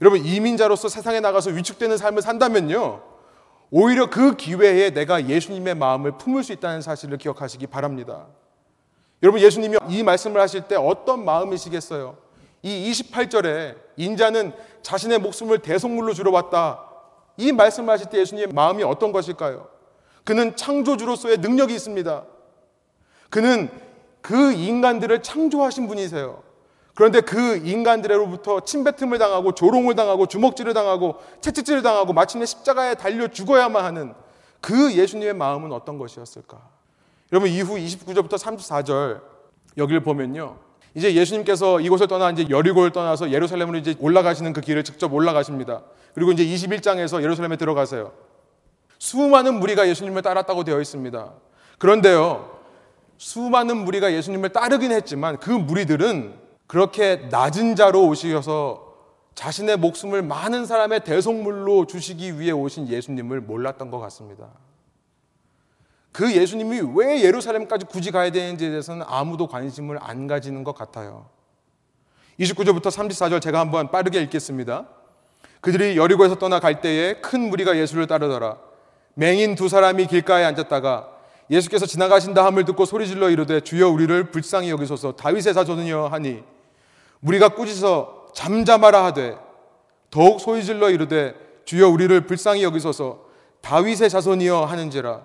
여러분, 0.00 0.24
이민자로서 0.24 0.88
세상에 0.88 1.20
나가서 1.20 1.50
위축되는 1.50 1.96
삶을 1.96 2.22
산다면요. 2.22 3.03
오히려 3.70 4.11
그 4.11 4.36
기회에 4.36 4.90
내가 4.90 5.28
예수님의 5.28 5.76
마음을 5.76 6.18
품을 6.18 6.42
수 6.44 6.53
있다는 6.53 6.82
사실을 6.82 7.18
기억하시기 7.18 7.68
바랍니다. 7.68 8.26
여러분, 9.22 9.40
예수님이 9.40 9.78
이 9.88 10.03
말씀을 10.03 10.40
하실 10.40 10.62
때 10.62 10.74
어떤 10.74 11.24
마음이시겠어요? 11.24 12.16
이 12.62 12.90
28절에 12.90 13.76
인자는 13.96 14.53
자신의 14.82 15.18
목숨을 15.20 15.61
대속물로 15.61 16.14
주러 16.14 16.30
왔다. 16.32 16.84
이 17.36 17.53
말씀을 17.53 17.90
하실 17.90 18.11
때 18.11 18.18
예수님의 18.18 18.53
마음이 18.53 18.82
어떤 18.82 19.12
것일까요? 19.12 19.71
그는 20.24 20.56
창조주로서의 20.56 21.38
능력이 21.38 21.74
있습니다. 21.74 22.24
그는 23.30 23.70
그 24.20 24.52
인간들을 24.52 25.22
창조하신 25.22 25.88
분이세요. 25.88 26.42
그런데 26.94 27.20
그 27.20 27.56
인간들로부터 27.56 28.60
침뱉음을 28.60 29.18
당하고 29.18 29.52
조롱을 29.52 29.94
당하고 29.94 30.26
주먹질을 30.26 30.74
당하고 30.74 31.16
채찍질을 31.40 31.82
당하고 31.82 32.12
마침내 32.12 32.44
십자가에 32.46 32.94
달려 32.94 33.28
죽어야만 33.28 33.84
하는 33.84 34.14
그 34.60 34.92
예수님의 34.92 35.34
마음은 35.34 35.72
어떤 35.72 35.98
것이었을까? 35.98 36.60
여러분 37.32 37.48
이후 37.50 37.76
29절부터 37.76 38.34
34절 38.34 39.22
여기를 39.78 40.02
보면요. 40.02 40.58
이제 40.94 41.14
예수님께서 41.14 41.80
이곳을 41.80 42.06
떠나 42.06 42.30
이제 42.30 42.46
여리고를 42.50 42.92
떠나서 42.92 43.30
예루살렘으로 43.30 43.78
이제 43.78 43.96
올라가시는 43.98 44.52
그 44.52 44.60
길을 44.60 44.84
직접 44.84 45.12
올라가십니다. 45.12 45.82
그리고 46.14 46.32
이제 46.32 46.44
21장에서 46.44 47.22
예루살렘에 47.22 47.56
들어가세요. 47.56 48.12
수많은 49.03 49.59
무리가 49.59 49.88
예수님을 49.88 50.22
따랐다고 50.22 50.62
되어 50.62 50.80
있습니다. 50.80 51.32
그런데요. 51.78 52.61
수많은 53.18 53.78
무리가 53.78 54.12
예수님을 54.12 54.50
따르긴 54.50 54.92
했지만 54.92 55.38
그 55.38 55.50
무리들은 55.50 56.38
그렇게 56.68 57.16
낮은 57.28 57.74
자로 57.74 58.07
오시어서 58.07 58.94
자신의 59.34 59.78
목숨을 59.78 60.22
많은 60.22 60.66
사람의 60.66 61.03
대속물로 61.03 61.86
주시기 61.86 62.38
위해 62.38 62.53
오신 62.53 62.86
예수님을 62.86 63.40
몰랐던 63.40 63.90
것 63.90 63.98
같습니다. 63.98 64.50
그 66.12 66.32
예수님이 66.32 66.82
왜 66.94 67.24
예루살렘까지 67.24 67.86
굳이 67.86 68.12
가야 68.12 68.30
되는지에 68.30 68.70
대해서는 68.70 69.05
아무도 69.09 69.48
관심을 69.48 69.98
안 70.00 70.28
가지는 70.28 70.62
것 70.62 70.76
같아요. 70.76 71.28
29절부터 72.38 72.84
34절 72.84 73.42
제가 73.42 73.59
한번 73.59 73.90
빠르게 73.90 74.22
읽겠습니다. 74.22 74.86
그들이 75.61 75.96
여리고에서 75.96 76.36
떠나 76.36 76.61
갈 76.61 76.80
때에 76.80 77.14
큰 77.14 77.50
무리가 77.50 77.76
예수를 77.76 78.07
따르더라. 78.07 78.70
맹인 79.14 79.54
두 79.54 79.68
사람이 79.68 80.06
길가에 80.06 80.44
앉았다가 80.44 81.08
예수께서 81.50 81.86
지나가신다 81.86 82.44
함을 82.44 82.64
듣고 82.64 82.84
소리질러 82.84 83.30
이르되 83.30 83.60
주여 83.60 83.88
우리를 83.88 84.30
불쌍히 84.30 84.70
여기소서. 84.70 85.16
다윗의 85.16 85.54
자손이여 85.54 86.06
하니 86.06 86.42
무리가 87.20 87.50
꾸짖어 87.50 88.28
잠잠하라 88.34 89.04
하되 89.04 89.36
더욱 90.10 90.40
소리질러 90.40 90.90
이르되 90.90 91.34
주여 91.64 91.88
우리를 91.88 92.26
불쌍히 92.26 92.62
여기소서. 92.62 93.26
다윗의 93.60 94.08
자손이여 94.08 94.64
하는지라. 94.64 95.24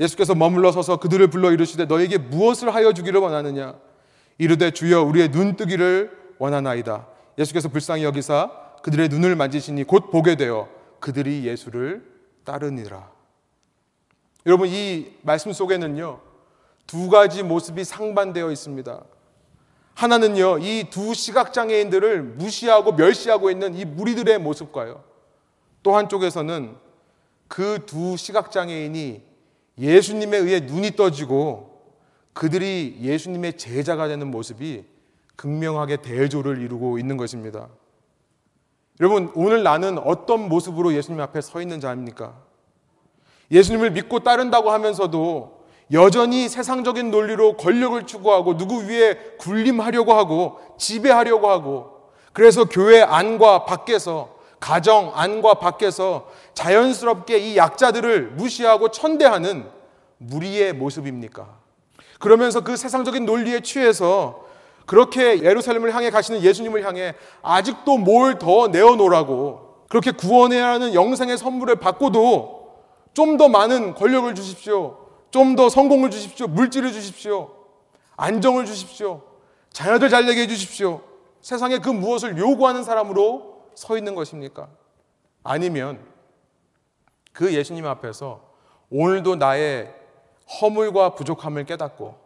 예수께서 0.00 0.34
머물러 0.34 0.72
서서 0.72 0.96
그들을 0.98 1.26
불러 1.28 1.50
이르시되 1.52 1.84
너에게 1.84 2.18
무엇을 2.18 2.74
하여 2.74 2.92
주기를 2.92 3.20
원하느냐? 3.20 3.74
이르되 4.38 4.70
주여 4.70 5.02
우리의 5.02 5.28
눈뜨기를 5.28 6.10
원하나이다. 6.38 7.06
예수께서 7.36 7.68
불쌍히 7.68 8.04
여기사 8.04 8.50
그들의 8.82 9.08
눈을 9.08 9.36
만지시니 9.36 9.84
곧 9.84 10.10
보게 10.10 10.36
되어 10.36 10.68
그들이 11.00 11.44
예수를 11.46 12.04
따르니라 12.44 13.17
여러분 14.46 14.68
이 14.68 15.12
말씀 15.22 15.52
속에는요 15.52 16.20
두 16.86 17.08
가지 17.10 17.42
모습이 17.42 17.84
상반되어 17.84 18.50
있습니다 18.50 19.02
하나는요 19.94 20.58
이 20.58 20.84
두 20.90 21.12
시각 21.14 21.52
장애인들을 21.52 22.22
무시하고 22.22 22.92
멸시하고 22.92 23.50
있는 23.50 23.74
이 23.74 23.84
무리들의 23.84 24.38
모습과요 24.38 25.02
또 25.82 25.96
한쪽에서는 25.96 26.76
그 27.48 27.80
두 27.86 28.16
시각 28.16 28.50
장애인이 28.52 29.22
예수님에 29.78 30.36
의해 30.38 30.60
눈이 30.60 30.92
떠지고 30.96 31.82
그들이 32.32 32.98
예수님의 33.00 33.56
제자가 33.56 34.06
되는 34.08 34.30
모습이 34.30 34.84
극명하게 35.36 35.98
대조를 35.98 36.60
이루고 36.60 36.98
있는 36.98 37.16
것입니다. 37.16 37.68
여러분, 39.00 39.30
오늘 39.34 39.62
나는 39.62 39.98
어떤 39.98 40.48
모습으로 40.48 40.94
예수님 40.94 41.20
앞에 41.20 41.40
서 41.40 41.62
있는 41.62 41.80
자입니까? 41.80 42.34
예수님을 43.50 43.90
믿고 43.92 44.20
따른다고 44.20 44.70
하면서도 44.70 45.58
여전히 45.92 46.48
세상적인 46.48 47.10
논리로 47.10 47.56
권력을 47.56 48.06
추구하고 48.06 48.56
누구 48.56 48.82
위에 48.86 49.14
군림하려고 49.38 50.12
하고 50.12 50.58
지배하려고 50.76 51.48
하고 51.48 51.98
그래서 52.32 52.64
교회 52.66 53.00
안과 53.02 53.64
밖에서 53.64 54.36
가정 54.60 55.12
안과 55.14 55.54
밖에서 55.54 56.28
자연스럽게 56.52 57.38
이 57.38 57.56
약자들을 57.56 58.32
무시하고 58.32 58.90
천대하는 58.90 59.66
무리의 60.18 60.72
모습입니까? 60.74 61.46
그러면서 62.18 62.60
그 62.60 62.76
세상적인 62.76 63.24
논리에 63.24 63.60
취해서 63.60 64.44
그렇게 64.84 65.42
예루살렘을 65.42 65.94
향해 65.94 66.10
가시는 66.10 66.42
예수님을 66.42 66.84
향해 66.84 67.14
아직도 67.42 67.98
뭘 67.98 68.38
더 68.38 68.68
내어놓으라고 68.68 69.84
그렇게 69.88 70.10
구원해야 70.10 70.68
하는 70.68 70.92
영생의 70.94 71.38
선물을 71.38 71.76
받고도 71.76 72.57
좀 73.18 73.36
더 73.36 73.48
많은 73.48 73.94
권력을 73.94 74.32
주십시오. 74.34 74.96
좀 75.30 75.56
더 75.56 75.68
성공을 75.68 76.10
주십시오. 76.10 76.46
물질을 76.46 76.92
주십시오. 76.92 77.50
안정을 78.16 78.64
주십시오. 78.64 79.22
자녀들 79.72 80.08
잘 80.08 80.24
되게 80.24 80.42
해주십시오. 80.42 81.02
세상에 81.40 81.78
그 81.78 81.88
무엇을 81.88 82.38
요구하는 82.38 82.84
사람으로 82.84 83.64
서 83.74 83.96
있는 83.96 84.14
것입니까? 84.14 84.68
아니면 85.42 85.98
그 87.32 87.52
예수님 87.52 87.86
앞에서 87.86 88.40
오늘도 88.90 89.36
나의 89.36 89.92
허물과 90.60 91.14
부족함을 91.14 91.64
깨닫고 91.64 92.16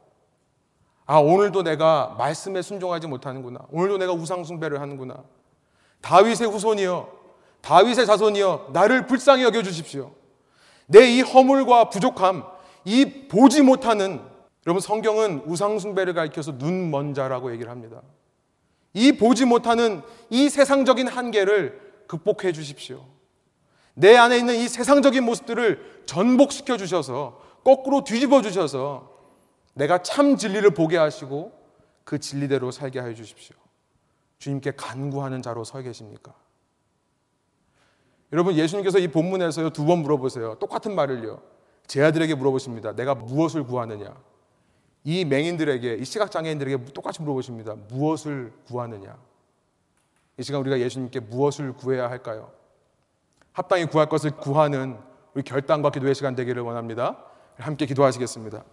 아, 1.07 1.19
오늘도 1.19 1.63
내가 1.63 2.15
말씀에 2.19 2.63
순종하지 2.63 3.07
못하는구나. 3.07 3.61
오늘도 3.71 3.99
내가 3.99 4.13
우상숭배를 4.13 4.81
하는구나. 4.81 5.25
다윗의 6.01 6.49
후손이여, 6.49 7.09
다윗의 7.61 8.07
자손이여, 8.07 8.69
나를 8.73 9.07
불쌍히 9.07 9.43
여겨 9.43 9.63
주십시오. 9.63 10.13
내 10.87 11.17
이 11.17 11.21
허물과 11.23 11.91
부족함, 11.91 12.45
이 12.85 13.27
보지 13.29 13.63
못하는 13.63 14.21
여러분 14.67 14.81
성경은 14.81 15.43
우상숭배를 15.47 16.15
가리켜서 16.15 16.53
눈먼 16.53 17.15
자라고 17.15 17.53
얘기를 17.53 17.71
합니다. 17.71 18.03
이 18.95 19.13
보지 19.13 19.45
못하는 19.45 20.03
이 20.31 20.49
세상적인 20.49 21.09
한계를 21.09 21.81
극복해 22.07 22.53
주십시오. 22.53 23.05
내 23.95 24.17
안에 24.17 24.39
있는 24.39 24.55
이 24.55 24.69
세상적인 24.69 25.25
모습들을 25.25 26.03
전복시켜 26.07 26.77
주셔서 26.77 27.41
거꾸로 27.65 28.05
뒤집어 28.05 28.43
주셔서 28.43 29.11
내가 29.75 30.03
참 30.03 30.37
진리를 30.37 30.69
보게 30.73 30.97
하시고 30.97 31.53
그 32.05 32.19
진리대로 32.19 32.71
살게 32.71 33.01
하여 33.01 33.15
주십시오. 33.15 33.57
주님께 34.39 34.73
간구하는 34.73 35.41
자로 35.41 35.65
서 35.65 35.81
계십니까? 35.81 36.35
여러분 38.33 38.55
예수님께서 38.55 38.99
이 38.99 39.09
본문에서요 39.09 39.71
두 39.71 39.85
번 39.85 39.99
물어보세요. 40.01 40.55
똑같은 40.57 40.95
말을요. 40.95 41.41
제 41.87 42.03
아들에게 42.03 42.35
물어보십니다. 42.35 42.95
내가 42.95 43.15
무엇을 43.15 43.65
구하느냐? 43.65 44.15
이 45.05 45.25
맹인들에게 45.25 45.95
이 45.95 46.05
시각 46.05 46.31
장애인들에게 46.31 46.93
똑같이 46.93 47.21
물어보십니다. 47.21 47.75
무엇을 47.89 48.53
구하느냐? 48.67 49.17
이 50.39 50.43
시간 50.43 50.61
우리가 50.63 50.79
예수님께 50.79 51.21
무엇을 51.21 51.75
구해야 51.75 52.09
할까요? 52.09 52.51
합당히 53.53 53.85
구할 53.85 54.09
것을 54.09 54.31
구하는 54.31 54.99
우리 55.35 55.43
결단과 55.43 55.91
기도의 55.91 56.15
시간 56.15 56.35
되기를 56.35 56.63
원합니다. 56.63 57.19
함께 57.59 57.85
기도하시겠습니다. 57.85 58.65